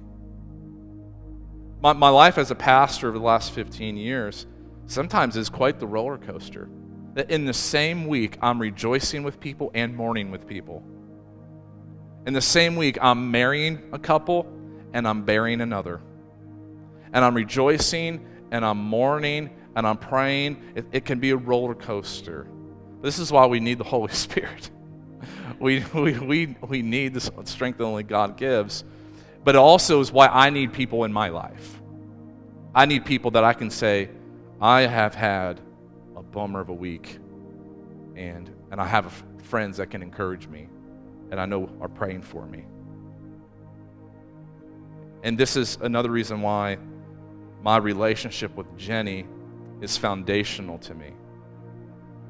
My, 1.80 1.94
my 1.94 2.10
life 2.10 2.40
as 2.40 2.50
a 2.50 2.56
pastor 2.56 3.10
over 3.10 3.20
the 3.20 3.24
last 3.24 3.52
15 3.52 3.98
years 3.98 4.48
sometimes 4.88 5.38
is 5.38 5.48
quite 5.48 5.80
the 5.80 5.86
roller 5.86 6.18
coaster. 6.18 6.68
That 7.14 7.30
in 7.30 7.46
the 7.46 7.54
same 7.54 8.08
week, 8.08 8.40
I'm 8.42 8.60
rejoicing 8.60 9.22
with 9.22 9.40
people 9.40 9.70
and 9.76 9.96
mourning 9.96 10.32
with 10.32 10.48
people. 10.48 10.82
In 12.26 12.34
the 12.34 12.42
same 12.42 12.76
week, 12.76 12.98
I'm 13.00 13.30
marrying 13.30 13.92
a 13.94 14.00
couple 14.00 14.52
and 14.92 15.08
I'm 15.08 15.24
burying 15.24 15.62
another. 15.62 16.02
And 17.14 17.24
I'm 17.24 17.36
rejoicing 17.36 18.26
and 18.52 18.66
I'm 18.66 18.78
mourning 18.78 19.50
and 19.76 19.88
I'm 19.88 19.98
praying, 19.98 20.62
it, 20.76 20.86
it 20.92 21.06
can 21.06 21.20
be 21.20 21.32
a 21.32 21.38
roller 21.38 21.76
coaster. 21.76 22.48
This 23.02 23.20
is 23.20 23.32
why 23.32 23.46
we 23.46 23.60
need 23.60 23.78
the 23.78 23.84
Holy 23.84 24.12
Spirit. 24.14 24.70
we, 25.60 25.84
we, 25.94 26.20
we, 26.20 26.56
we 26.68 26.82
need 26.82 27.14
the 27.14 27.22
strength 27.46 27.78
that 27.78 27.84
only 27.84 28.04
God 28.04 28.38
gives. 28.38 28.84
But 29.44 29.56
it 29.56 29.60
also 29.60 30.00
is 30.02 30.12
why 30.12 30.28
I 30.28 30.50
need 30.50 30.74
people 30.74 31.04
in 31.04 31.12
my 31.12 31.30
life. 31.30 31.82
I 32.76 32.86
need 32.86 33.06
people 33.06 33.32
that 33.32 33.44
I 33.44 33.54
can 33.54 33.70
say, 33.70 34.10
I 34.62 34.82
have 34.82 35.16
had 35.16 35.60
a 36.16 36.22
bummer 36.22 36.62
of 36.62 36.70
a 36.70 36.74
week, 36.74 37.18
and, 38.16 38.50
and 38.70 38.80
I 38.80 38.86
have 38.86 39.24
friends 39.42 39.78
that 39.78 39.90
can 39.90 40.04
encourage 40.04 40.48
me 40.48 40.68
and 41.32 41.40
I 41.40 41.46
know 41.46 41.70
are 41.80 41.88
praying 41.88 42.22
for 42.22 42.46
me. 42.46 42.66
And 45.24 45.38
this 45.38 45.56
is 45.56 45.78
another 45.82 46.12
reason 46.12 46.42
why 46.42 46.78
my 47.62 47.78
relationship 47.78 48.56
with 48.56 48.78
Jenny 48.78 49.26
is 49.82 49.98
foundational 49.98 50.78
to 50.80 50.94
me. 50.94 51.14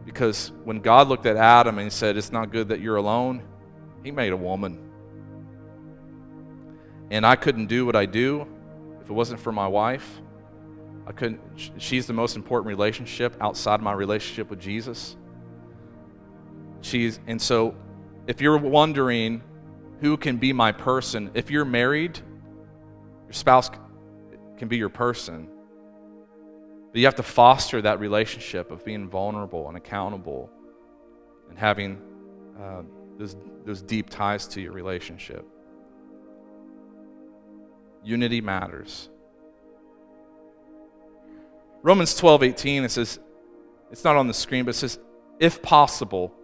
Because 0.05 0.51
when 0.63 0.79
God 0.79 1.07
looked 1.07 1.25
at 1.25 1.38
Adam 1.38 1.77
and 1.77 1.91
said, 1.91 2.17
It's 2.17 2.32
not 2.32 2.51
good 2.51 2.69
that 2.69 2.79
you're 2.79 2.95
alone, 2.95 3.43
he 4.03 4.11
made 4.11 4.34
a 4.34 4.38
woman. 4.38 4.89
And 7.11 7.25
I 7.25 7.36
couldn't 7.36 7.67
do 7.67 7.86
what 7.86 7.95
I 7.95 8.05
do 8.05 8.47
if 9.01 9.09
it 9.09 9.13
wasn't 9.13 9.39
for 9.39 9.51
my 9.51 9.67
wife. 9.67 10.21
I 11.05 11.11
couldn't, 11.11 11.41
she's 11.77 12.07
the 12.07 12.13
most 12.13 12.36
important 12.36 12.67
relationship 12.67 13.36
outside 13.41 13.82
my 13.82 13.91
relationship 13.91 14.49
with 14.49 14.59
Jesus. 14.59 15.17
She's, 16.82 17.19
and 17.27 17.41
so 17.41 17.75
if 18.27 18.39
you're 18.39 18.57
wondering 18.57 19.43
who 19.99 20.15
can 20.15 20.38
be 20.38 20.53
my 20.53 20.71
person, 20.71 21.32
if 21.34 21.51
you're 21.51 21.65
married, 21.65 22.17
your 23.25 23.34
spouse 23.34 23.69
can 24.62 24.68
be 24.68 24.78
your 24.78 24.89
person. 24.89 25.47
But 26.91 26.99
you 26.99 27.05
have 27.05 27.16
to 27.16 27.24
foster 27.24 27.82
that 27.82 27.99
relationship 27.99 28.70
of 28.70 28.86
being 28.86 29.09
vulnerable 29.09 29.68
and 29.68 29.76
accountable 29.76 30.51
and 31.49 31.57
having 31.57 31.99
uh, 32.62 32.84
those, 33.18 33.36
those 33.66 33.82
deep 33.82 34.12
ties 34.12 34.45
to 34.49 34.62
your 34.62 34.72
relationship. 34.72 35.43
Unity 38.03 38.39
matters. 38.39 39.09
Romans 41.82 42.16
12, 42.16 42.43
18, 42.43 42.84
it 42.84 42.91
says, 42.91 43.20
it's 43.89 44.03
not 44.03 44.16
on 44.16 44.28
the 44.28 44.34
screen, 44.36 44.64
but 44.66 44.76
it 44.76 44.78
says, 44.78 44.99
if 45.39 45.64
possible, 45.64 46.36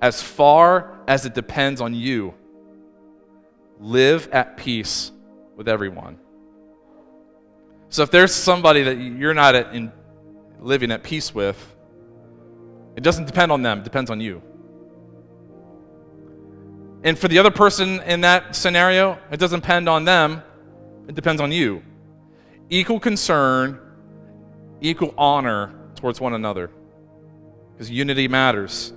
as 0.00 0.22
far 0.22 1.00
as 1.08 1.26
it 1.26 1.34
depends 1.34 1.80
on 1.80 1.94
you, 1.94 2.32
live 3.80 4.28
at 4.30 4.56
peace 4.56 5.10
with 5.56 5.66
everyone. 5.66 6.20
So 7.90 8.02
if 8.02 8.10
there's 8.10 8.34
somebody 8.34 8.82
that 8.82 8.96
you're 8.96 9.34
not 9.34 9.54
at, 9.54 9.74
in, 9.74 9.92
living 10.60 10.90
at 10.90 11.02
peace 11.02 11.34
with, 11.34 11.74
it 12.96 13.02
doesn't 13.02 13.26
depend 13.26 13.52
on 13.52 13.62
them, 13.62 13.78
it 13.78 13.84
depends 13.84 14.10
on 14.10 14.20
you. 14.20 14.42
And 17.04 17.18
for 17.18 17.28
the 17.28 17.38
other 17.38 17.50
person 17.50 18.00
in 18.00 18.22
that 18.22 18.56
scenario, 18.56 19.18
it 19.30 19.38
doesn't 19.38 19.60
depend 19.60 19.88
on 19.88 20.04
them, 20.04 20.42
it 21.08 21.14
depends 21.14 21.40
on 21.40 21.52
you. 21.52 21.82
Equal 22.68 23.00
concern, 23.00 23.78
equal 24.80 25.14
honor 25.16 25.74
towards 25.94 26.20
one 26.20 26.34
another. 26.34 26.70
Because 27.72 27.90
unity 27.90 28.28
matters. 28.28 28.92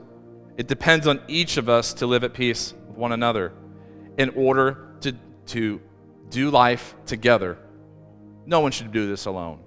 It 0.57 0.67
depends 0.67 1.07
on 1.07 1.21
each 1.27 1.57
of 1.57 1.69
us 1.69 1.93
to 1.95 2.07
live 2.07 2.23
at 2.23 2.33
peace 2.33 2.73
with 2.87 2.97
one 2.97 3.11
another 3.11 3.53
in 4.17 4.29
order 4.31 4.95
to, 5.01 5.15
to 5.47 5.79
do 6.29 6.49
life 6.49 6.95
together. 7.05 7.57
No 8.51 8.59
one 8.59 8.73
should 8.73 8.91
do 8.91 9.07
this 9.07 9.27
alone. 9.27 9.59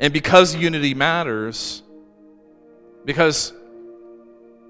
And 0.00 0.14
because 0.14 0.56
unity 0.56 0.94
matters, 0.94 1.82
because 3.04 3.52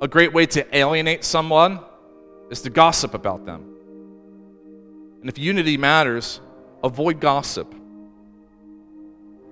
a 0.01 0.09
great 0.09 0.33
way 0.33 0.47
to 0.47 0.77
alienate 0.77 1.25
someone 1.25 1.79
is 2.51 2.63
to 2.63 2.71
gossip 2.71 3.15
about 3.15 3.47
them. 3.47 3.65
And 5.21 5.29
if 5.29 5.39
unity 5.39 5.77
matters, 5.77 6.41
avoid 6.83 7.21
gossip. 7.21 7.73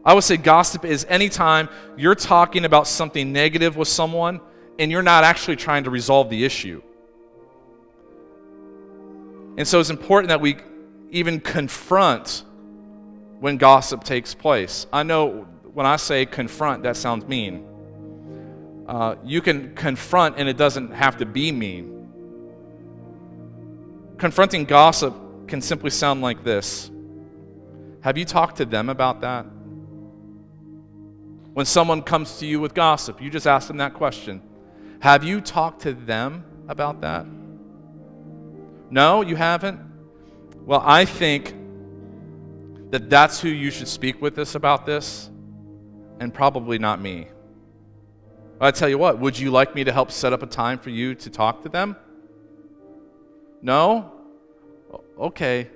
I 0.05 0.15
would 0.15 0.25
say 0.25 0.37
gossip 0.37 0.85
is 0.85 1.07
anytime 1.09 1.69
you're 1.97 2.17
talking 2.17 2.65
about 2.65 2.89
something 2.89 3.33
negative 3.33 3.77
with 3.77 3.87
someone 3.87 4.41
and 4.81 4.91
you're 4.91 5.03
not 5.03 5.23
actually 5.23 5.55
trying 5.55 5.85
to 5.85 5.91
resolve 5.91 6.29
the 6.29 6.45
issue. 6.45 6.83
And 9.57 9.69
so 9.69 9.79
it's 9.79 9.91
important 9.91 10.31
that 10.31 10.41
we 10.41 10.57
even 11.11 11.41
confront 11.41 12.45
when 13.41 13.57
gossip 13.57 14.05
takes 14.05 14.35
place. 14.35 14.87
I 14.93 15.03
know 15.03 15.47
when 15.73 15.87
I 15.87 15.97
say 15.97 16.27
confront, 16.27 16.83
that 16.83 16.97
sounds 16.97 17.27
mean. 17.27 17.65
Uh, 18.87 19.17
you 19.23 19.41
can 19.41 19.75
confront, 19.75 20.39
and 20.39 20.49
it 20.49 20.57
doesn't 20.57 20.93
have 20.93 21.19
to 21.19 21.27
be 21.27 21.53
mean. 21.53 21.95
Confronting 24.17 24.65
gossip 24.65 25.15
can 25.47 25.61
simply 25.61 25.91
sound 25.91 26.21
like 26.21 26.43
this 26.43 26.91
Have 28.01 28.19
you 28.19 28.25
talked 28.25 28.57
to 28.57 28.65
them 28.65 28.89
about 28.89 29.21
that? 29.21 29.45
When 31.53 31.67
someone 31.67 32.03
comes 32.03 32.39
to 32.39 32.47
you 32.47 32.61
with 32.61 32.75
gossip, 32.75 33.21
you 33.23 33.31
just 33.31 33.47
ask 33.47 33.69
them 33.69 33.77
that 33.77 33.95
question 33.95 34.43
Have 35.01 35.23
you 35.23 35.41
talked 35.41 35.83
to 35.83 35.93
them 35.93 36.45
about 36.69 37.01
that? 37.03 37.27
No, 38.91 39.23
you 39.23 39.37
haven't? 39.37 39.88
Well, 40.69 40.83
I 40.85 41.07
think 41.07 41.55
that 42.91 43.09
that's 43.09 43.41
who 43.41 43.49
you 43.49 43.71
should 43.71 43.89
speak 43.89 44.21
with 44.21 44.39
us 44.39 44.55
about 44.55 44.85
this, 44.85 45.31
and 46.21 46.35
probably 46.35 46.79
not 46.79 47.01
me. 47.01 47.29
I 48.61 48.71
tell 48.73 48.91
you 48.91 48.99
what, 48.99 49.19
would 49.19 49.39
you 49.39 49.51
like 49.51 49.75
me 49.75 49.85
to 49.85 49.93
help 49.95 50.11
set 50.11 50.35
up 50.35 50.43
a 50.43 50.47
time 50.47 50.79
for 50.79 50.91
you 50.91 51.15
to 51.15 51.31
talk 51.31 51.63
to 51.63 51.71
them? 51.71 51.97
No? 53.63 54.13
Okay. 55.19 55.71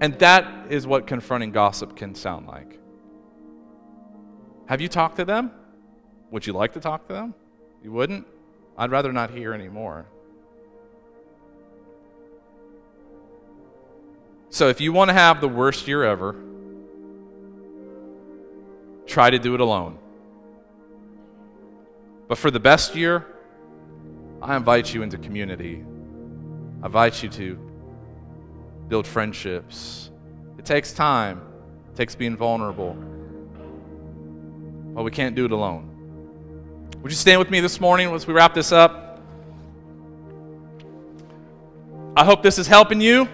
And 0.00 0.18
that 0.18 0.66
is 0.68 0.84
what 0.84 1.06
confronting 1.06 1.52
gossip 1.52 1.94
can 1.94 2.16
sound 2.16 2.48
like. 2.48 2.80
Have 4.66 4.80
you 4.80 4.88
talked 4.88 5.18
to 5.18 5.24
them? 5.24 5.52
Would 6.32 6.48
you 6.48 6.52
like 6.52 6.72
to 6.72 6.80
talk 6.80 7.06
to 7.06 7.14
them? 7.14 7.34
You 7.84 7.92
wouldn't? 7.92 8.26
I'd 8.76 8.90
rather 8.90 9.12
not 9.12 9.30
hear 9.30 9.54
anymore. 9.54 10.06
So 14.50 14.68
if 14.68 14.80
you 14.80 14.92
want 14.92 15.08
to 15.08 15.14
have 15.14 15.40
the 15.40 15.48
worst 15.48 15.86
year 15.86 16.02
ever, 16.02 16.34
try 19.06 19.30
to 19.30 19.38
do 19.38 19.54
it 19.54 19.60
alone. 19.60 19.96
But 22.26 22.36
for 22.36 22.50
the 22.50 22.60
best 22.60 22.96
year, 22.96 23.26
I 24.42 24.56
invite 24.56 24.92
you 24.92 25.02
into 25.02 25.18
community. 25.18 25.84
I 26.82 26.86
invite 26.86 27.22
you 27.22 27.28
to 27.30 27.58
build 28.88 29.06
friendships. 29.06 30.10
It 30.58 30.64
takes 30.64 30.92
time, 30.92 31.40
it 31.92 31.96
takes 31.96 32.16
being 32.16 32.36
vulnerable. 32.36 32.96
But 34.94 35.04
we 35.04 35.12
can't 35.12 35.36
do 35.36 35.44
it 35.44 35.52
alone. 35.52 35.86
Would 37.02 37.12
you 37.12 37.16
stand 37.16 37.38
with 37.38 37.50
me 37.50 37.60
this 37.60 37.80
morning 37.80 38.12
as 38.12 38.26
we 38.26 38.34
wrap 38.34 38.54
this 38.54 38.72
up? 38.72 39.20
I 42.16 42.24
hope 42.24 42.42
this 42.42 42.58
is 42.58 42.66
helping 42.66 43.00
you. 43.00 43.28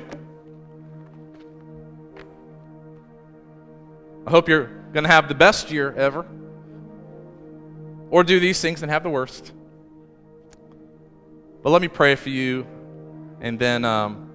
I 4.26 4.30
hope 4.30 4.48
you're 4.48 4.66
going 4.92 5.04
to 5.04 5.10
have 5.10 5.28
the 5.28 5.34
best 5.34 5.70
year 5.70 5.94
ever. 5.94 6.26
Or 8.10 8.24
do 8.24 8.40
these 8.40 8.60
things 8.60 8.82
and 8.82 8.90
have 8.90 9.02
the 9.02 9.10
worst. 9.10 9.52
But 11.62 11.70
let 11.70 11.80
me 11.82 11.88
pray 11.88 12.14
for 12.14 12.28
you, 12.30 12.66
and 13.40 13.58
then 13.58 13.84
um, 13.84 14.30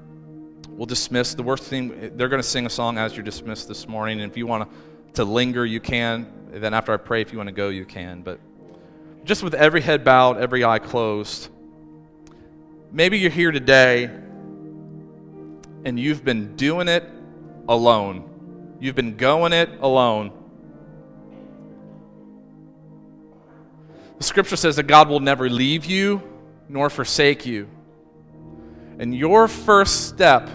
we'll 0.70 0.86
dismiss. 0.86 1.34
The 1.34 1.44
worst 1.44 1.64
thing, 1.64 2.16
they're 2.16 2.30
going 2.30 2.42
to 2.42 2.48
sing 2.48 2.66
a 2.66 2.70
song 2.70 2.98
as 2.98 3.16
you're 3.16 3.24
dismissed 3.24 3.68
this 3.68 3.88
morning. 3.88 4.22
And 4.22 4.32
if 4.32 4.38
you 4.38 4.48
want 4.48 4.70
to 5.14 5.24
linger, 5.24 5.66
you 5.66 5.80
can. 5.80 6.28
then 6.52 6.74
after 6.74 6.94
I 6.94 6.98
pray, 6.98 7.22
if 7.22 7.32
you 7.32 7.38
want 7.38 7.48
to 7.48 7.54
go, 7.54 7.70
you 7.70 7.86
can. 7.86 8.22
But 8.22 8.40
just 9.24 9.44
with 9.44 9.54
every 9.54 9.82
head 9.82 10.04
bowed, 10.04 10.38
every 10.38 10.64
eye 10.64 10.80
closed, 10.80 11.50
maybe 12.92 13.20
you're 13.20 13.30
here 13.32 13.52
today 13.52 14.06
and 15.84 16.00
you've 16.00 16.24
been 16.24 16.56
doing 16.56 16.88
it 16.88 17.04
alone. 17.68 18.31
You've 18.82 18.96
been 18.96 19.16
going 19.16 19.54
it 19.54 19.70
alone. 19.80 20.32
The 24.18 24.24
scripture 24.24 24.56
says 24.56 24.76
that 24.78 24.88
God 24.88 25.08
will 25.08 25.20
never 25.20 25.52
leave 25.52 25.86
you 25.86 26.24
nor 26.68 26.90
forsake 26.90 27.46
you. 27.46 27.70
And 28.98 29.16
your 29.16 29.48
first 29.48 30.10
step 30.10 30.50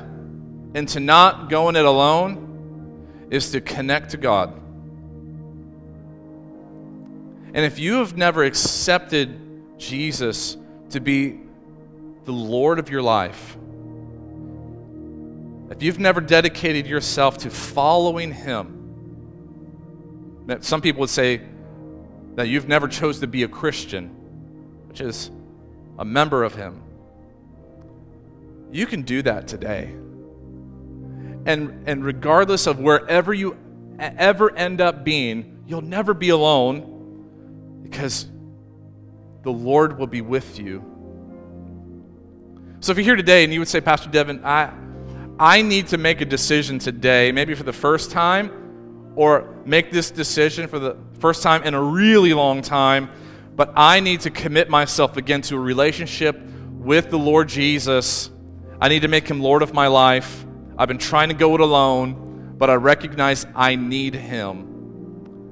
into 0.74 0.98
not 0.98 1.48
going 1.48 1.76
it 1.76 1.84
alone 1.84 3.28
is 3.30 3.52
to 3.52 3.60
connect 3.60 4.10
to 4.10 4.16
God. 4.16 4.60
And 7.54 7.64
if 7.64 7.78
you 7.78 7.94
have 7.98 8.16
never 8.16 8.42
accepted 8.42 9.78
Jesus 9.78 10.56
to 10.90 10.98
be 10.98 11.38
the 12.24 12.32
Lord 12.32 12.80
of 12.80 12.90
your 12.90 13.02
life, 13.02 13.56
if 15.70 15.82
you've 15.82 15.98
never 15.98 16.20
dedicated 16.20 16.86
yourself 16.86 17.38
to 17.38 17.50
following 17.50 18.32
Him, 18.32 20.44
that 20.46 20.64
some 20.64 20.80
people 20.80 21.00
would 21.00 21.10
say 21.10 21.42
that 22.36 22.48
you've 22.48 22.68
never 22.68 22.86
chose 22.86 23.20
to 23.20 23.26
be 23.26 23.42
a 23.42 23.48
Christian, 23.48 24.08
which 24.86 25.00
is 25.00 25.30
a 25.98 26.04
member 26.04 26.44
of 26.44 26.54
Him. 26.54 26.82
You 28.70 28.86
can 28.86 29.02
do 29.02 29.22
that 29.22 29.48
today. 29.48 29.92
And, 31.46 31.88
and 31.88 32.04
regardless 32.04 32.66
of 32.66 32.78
wherever 32.78 33.32
you 33.32 33.56
ever 33.98 34.54
end 34.54 34.80
up 34.80 35.04
being, 35.04 35.64
you'll 35.66 35.80
never 35.80 36.14
be 36.14 36.28
alone 36.28 37.80
because 37.82 38.28
the 39.42 39.50
Lord 39.50 39.98
will 39.98 40.06
be 40.06 40.20
with 40.20 40.58
you. 40.58 40.84
So 42.80 42.92
if 42.92 42.98
you're 42.98 43.04
here 43.04 43.16
today 43.16 43.44
and 43.44 43.52
you 43.52 43.60
would 43.60 43.68
say, 43.68 43.80
Pastor 43.80 44.10
Devin, 44.10 44.44
I, 44.44 44.72
I 45.39 45.61
need 45.61 45.89
to 45.89 45.99
make 45.99 46.20
a 46.20 46.24
decision 46.24 46.78
today, 46.78 47.30
maybe 47.30 47.55
for 47.55 47.62
the 47.62 47.72
first 47.72 48.11
time, 48.11 49.12
or 49.16 49.55
make 49.64 49.91
this 49.91 50.11
decision 50.11 50.66
for 50.66 50.78
the 50.78 50.97
first 51.18 51.43
time 51.43 51.62
in 51.62 51.74
a 51.74 51.82
really 51.82 52.32
long 52.32 52.62
time, 52.62 53.11
but 53.55 53.72
I 53.74 54.01
need 54.01 54.20
to 54.22 54.30
commit 54.30 54.70
myself 54.70 55.16
again 55.16 55.43
to 55.43 55.57
a 55.57 55.61
relationship 55.61 56.41
with 56.72 57.11
the 57.11 57.18
Lord 57.18 57.49
Jesus. 57.49 58.30
I 58.80 58.89
need 58.89 59.03
to 59.03 59.09
make 59.09 59.28
him 59.28 59.41
Lord 59.41 59.62
of 59.62 59.74
my 59.74 59.87
life. 59.87 60.47
I've 60.78 60.89
been 60.89 60.99
trying 60.99 61.28
to 61.28 61.34
go 61.34 61.55
it 61.55 61.61
alone, 61.61 62.55
but 62.59 62.70
I 62.70 62.74
recognize 62.74 63.47
I 63.55 63.76
need 63.76 64.14
him. 64.14 64.72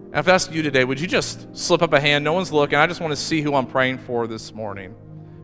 And 0.06 0.16
if 0.16 0.26
that's 0.26 0.50
you 0.50 0.62
today, 0.62 0.84
would 0.84 1.00
you 1.00 1.06
just 1.06 1.56
slip 1.56 1.82
up 1.82 1.92
a 1.92 2.00
hand? 2.00 2.24
No 2.24 2.32
one's 2.32 2.52
looking. 2.52 2.78
I 2.78 2.86
just 2.86 3.00
want 3.00 3.10
to 3.10 3.16
see 3.16 3.42
who 3.42 3.54
I'm 3.54 3.66
praying 3.66 3.98
for 3.98 4.26
this 4.26 4.54
morning. 4.54 4.94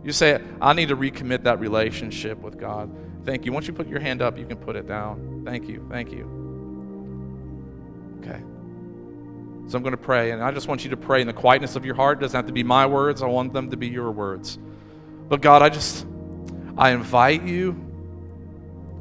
You 0.04 0.12
say, 0.12 0.40
I 0.60 0.72
need 0.74 0.88
to 0.88 0.96
recommit 0.96 1.42
that 1.42 1.60
relationship 1.60 2.38
with 2.38 2.58
God. 2.58 2.90
Thank 3.24 3.44
you. 3.44 3.52
Once 3.52 3.66
you 3.66 3.72
put 3.72 3.88
your 3.88 4.00
hand 4.00 4.22
up, 4.22 4.38
you 4.38 4.46
can 4.46 4.56
put 4.56 4.76
it 4.76 4.86
down. 4.86 5.42
Thank 5.44 5.68
you. 5.68 5.86
Thank 5.90 6.12
you. 6.12 6.24
Okay. 8.20 8.40
So 9.70 9.76
I'm 9.76 9.82
going 9.82 9.92
to 9.92 9.96
pray, 9.96 10.32
and 10.32 10.42
I 10.42 10.50
just 10.50 10.66
want 10.66 10.84
you 10.84 10.90
to 10.90 10.96
pray 10.96 11.20
in 11.20 11.26
the 11.26 11.32
quietness 11.32 11.76
of 11.76 11.84
your 11.84 11.94
heart. 11.94 12.18
It 12.18 12.22
doesn't 12.22 12.36
have 12.36 12.46
to 12.46 12.52
be 12.52 12.64
my 12.64 12.86
words, 12.86 13.22
I 13.22 13.26
want 13.26 13.52
them 13.52 13.70
to 13.70 13.76
be 13.76 13.88
your 13.88 14.10
words. 14.10 14.58
But 15.28 15.42
God, 15.42 15.62
I 15.62 15.68
just, 15.68 16.06
I 16.76 16.90
invite 16.90 17.44
you 17.44 17.76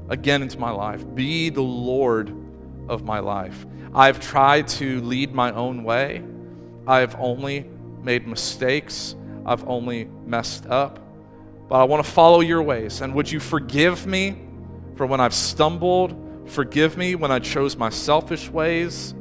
again 0.09 0.43
into 0.43 0.59
my 0.59 0.69
life. 0.69 1.03
Be 1.15 1.49
the 1.49 1.63
Lord 1.63 2.29
of 2.87 3.03
my 3.03 3.17
life. 3.19 3.65
I've 3.95 4.19
tried 4.19 4.67
to 4.67 5.01
lead 5.01 5.33
my 5.33 5.51
own 5.53 5.83
way, 5.83 6.23
I've 6.85 7.15
only 7.15 7.67
made 8.03 8.27
mistakes, 8.27 9.15
I've 9.45 9.67
only 9.67 10.05
messed 10.25 10.67
up. 10.67 10.99
But 11.69 11.75
I 11.75 11.83
want 11.83 12.03
to 12.03 12.11
follow 12.11 12.39
your 12.41 12.63
ways. 12.63 13.01
And 13.01 13.13
would 13.13 13.31
you 13.31 13.39
forgive 13.39 14.07
me 14.07 14.41
for 14.95 15.05
when 15.05 15.21
I've 15.21 15.35
stumbled? 15.35 16.49
Forgive 16.49 16.97
me 16.97 17.13
when 17.13 17.31
I 17.31 17.37
chose 17.37 17.77
my 17.77 17.89
selfish 17.89 18.49
ways? 18.49 19.13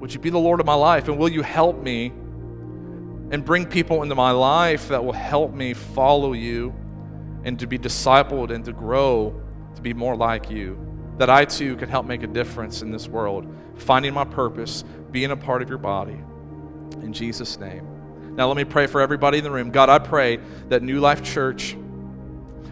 Would 0.00 0.14
you 0.14 0.18
be 0.18 0.30
the 0.30 0.38
Lord 0.38 0.60
of 0.60 0.66
my 0.66 0.74
life? 0.74 1.08
And 1.08 1.18
will 1.18 1.28
you 1.28 1.42
help 1.42 1.82
me 1.82 2.06
and 3.30 3.44
bring 3.44 3.66
people 3.66 4.02
into 4.02 4.14
my 4.14 4.30
life 4.30 4.88
that 4.88 5.04
will 5.04 5.12
help 5.12 5.52
me 5.52 5.74
follow 5.74 6.32
you 6.32 6.74
and 7.44 7.58
to 7.58 7.66
be 7.66 7.78
discipled 7.78 8.50
and 8.50 8.64
to 8.64 8.72
grow 8.72 9.38
to 9.74 9.82
be 9.82 9.92
more 9.92 10.16
like 10.16 10.50
you? 10.50 10.78
That 11.18 11.28
I 11.28 11.44
too 11.44 11.76
can 11.76 11.90
help 11.90 12.06
make 12.06 12.22
a 12.22 12.26
difference 12.26 12.80
in 12.80 12.90
this 12.90 13.08
world, 13.08 13.46
finding 13.76 14.14
my 14.14 14.24
purpose, 14.24 14.84
being 15.10 15.32
a 15.32 15.36
part 15.36 15.60
of 15.60 15.68
your 15.68 15.76
body. 15.76 16.18
In 17.02 17.12
Jesus' 17.12 17.58
name. 17.58 17.89
Now, 18.40 18.48
let 18.48 18.56
me 18.56 18.64
pray 18.64 18.86
for 18.86 19.02
everybody 19.02 19.36
in 19.36 19.44
the 19.44 19.50
room. 19.50 19.70
God, 19.70 19.90
I 19.90 19.98
pray 19.98 20.38
that 20.70 20.82
New 20.82 20.98
Life 20.98 21.22
Church 21.22 21.76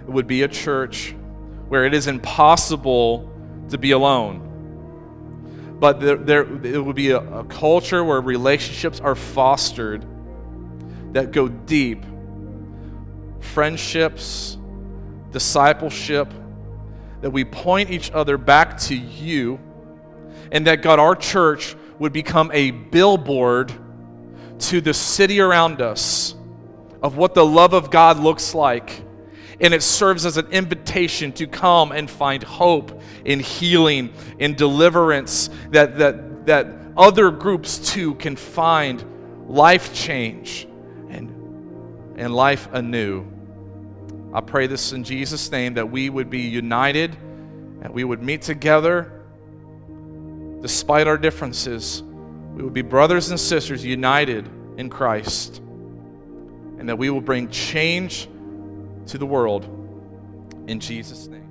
would 0.06 0.26
be 0.26 0.40
a 0.40 0.48
church 0.48 1.14
where 1.68 1.84
it 1.84 1.92
is 1.92 2.06
impossible 2.06 3.30
to 3.68 3.76
be 3.76 3.90
alone 3.90 4.48
but 5.78 6.00
there, 6.00 6.16
there 6.16 6.42
it 6.64 6.82
would 6.82 6.96
be 6.96 7.10
a, 7.10 7.18
a 7.18 7.44
culture 7.44 8.02
where 8.02 8.18
relationships 8.18 8.98
are 8.98 9.14
fostered 9.14 10.06
that 11.12 11.32
go 11.32 11.48
deep 11.48 12.02
friendships, 13.40 14.56
discipleship, 15.32 16.32
that 17.20 17.30
we 17.30 17.44
point 17.44 17.90
each 17.90 18.10
other 18.12 18.38
back 18.38 18.78
to 18.78 18.96
you, 18.96 19.60
and 20.50 20.66
that 20.66 20.80
God, 20.80 20.98
our 20.98 21.14
church, 21.14 21.76
would 21.98 22.14
become 22.14 22.50
a 22.54 22.70
billboard 22.70 23.70
to 24.58 24.80
the 24.80 24.94
city 24.94 25.40
around 25.40 25.80
us 25.80 26.34
of 27.02 27.16
what 27.16 27.34
the 27.34 27.44
love 27.44 27.72
of 27.72 27.90
God 27.90 28.18
looks 28.18 28.54
like 28.54 29.04
and 29.60 29.74
it 29.74 29.82
serves 29.82 30.24
as 30.24 30.36
an 30.36 30.46
invitation 30.48 31.32
to 31.32 31.46
come 31.46 31.92
and 31.92 32.08
find 32.08 32.42
hope 32.42 33.02
in 33.24 33.40
healing, 33.40 34.12
in 34.38 34.54
deliverance, 34.54 35.50
that, 35.70 35.98
that, 35.98 36.46
that 36.46 36.66
other 36.96 37.30
groups 37.30 37.78
too 37.92 38.14
can 38.16 38.36
find 38.36 39.04
life 39.48 39.92
change 39.92 40.68
and, 41.10 41.30
and 42.16 42.34
life 42.34 42.68
anew. 42.72 43.26
I 44.32 44.40
pray 44.40 44.66
this 44.66 44.92
in 44.92 45.02
Jesus' 45.02 45.50
name 45.50 45.74
that 45.74 45.90
we 45.90 46.08
would 46.08 46.30
be 46.30 46.42
united 46.42 47.16
and 47.82 47.92
we 47.92 48.04
would 48.04 48.22
meet 48.22 48.42
together 48.42 49.12
despite 50.60 51.06
our 51.06 51.18
differences. 51.18 52.02
We 52.58 52.64
will 52.64 52.70
be 52.70 52.82
brothers 52.82 53.30
and 53.30 53.38
sisters 53.38 53.84
united 53.84 54.50
in 54.78 54.90
Christ 54.90 55.58
and 56.78 56.88
that 56.88 56.98
we 56.98 57.08
will 57.08 57.20
bring 57.20 57.48
change 57.50 58.28
to 59.06 59.16
the 59.16 59.24
world. 59.24 59.64
In 60.66 60.80
Jesus' 60.80 61.28
name. 61.28 61.44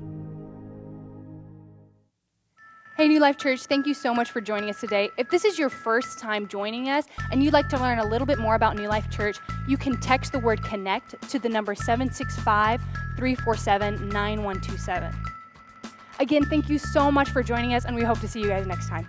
Hey, 2.97 3.07
New 3.07 3.21
Life 3.21 3.37
Church, 3.37 3.61
thank 3.67 3.87
you 3.87 3.93
so 3.93 4.13
much 4.13 4.31
for 4.31 4.41
joining 4.41 4.69
us 4.69 4.81
today. 4.81 5.09
If 5.17 5.29
this 5.29 5.45
is 5.45 5.57
your 5.57 5.69
first 5.69 6.19
time 6.19 6.45
joining 6.45 6.89
us 6.89 7.05
and 7.31 7.41
you'd 7.41 7.53
like 7.53 7.69
to 7.69 7.79
learn 7.79 7.99
a 7.99 8.05
little 8.05 8.27
bit 8.27 8.37
more 8.37 8.55
about 8.55 8.75
New 8.75 8.89
Life 8.89 9.09
Church, 9.09 9.37
you 9.65 9.77
can 9.77 9.97
text 10.01 10.33
the 10.33 10.39
word 10.39 10.61
connect 10.61 11.29
to 11.29 11.39
the 11.39 11.47
number 11.47 11.73
765 11.73 12.81
347 13.15 14.09
9127. 14.09 15.15
Again, 16.19 16.43
thank 16.49 16.67
you 16.67 16.77
so 16.77 17.09
much 17.09 17.29
for 17.29 17.41
joining 17.41 17.73
us, 17.73 17.85
and 17.85 17.95
we 17.95 18.03
hope 18.03 18.19
to 18.19 18.27
see 18.27 18.41
you 18.41 18.49
guys 18.49 18.67
next 18.67 18.89
time. 18.89 19.07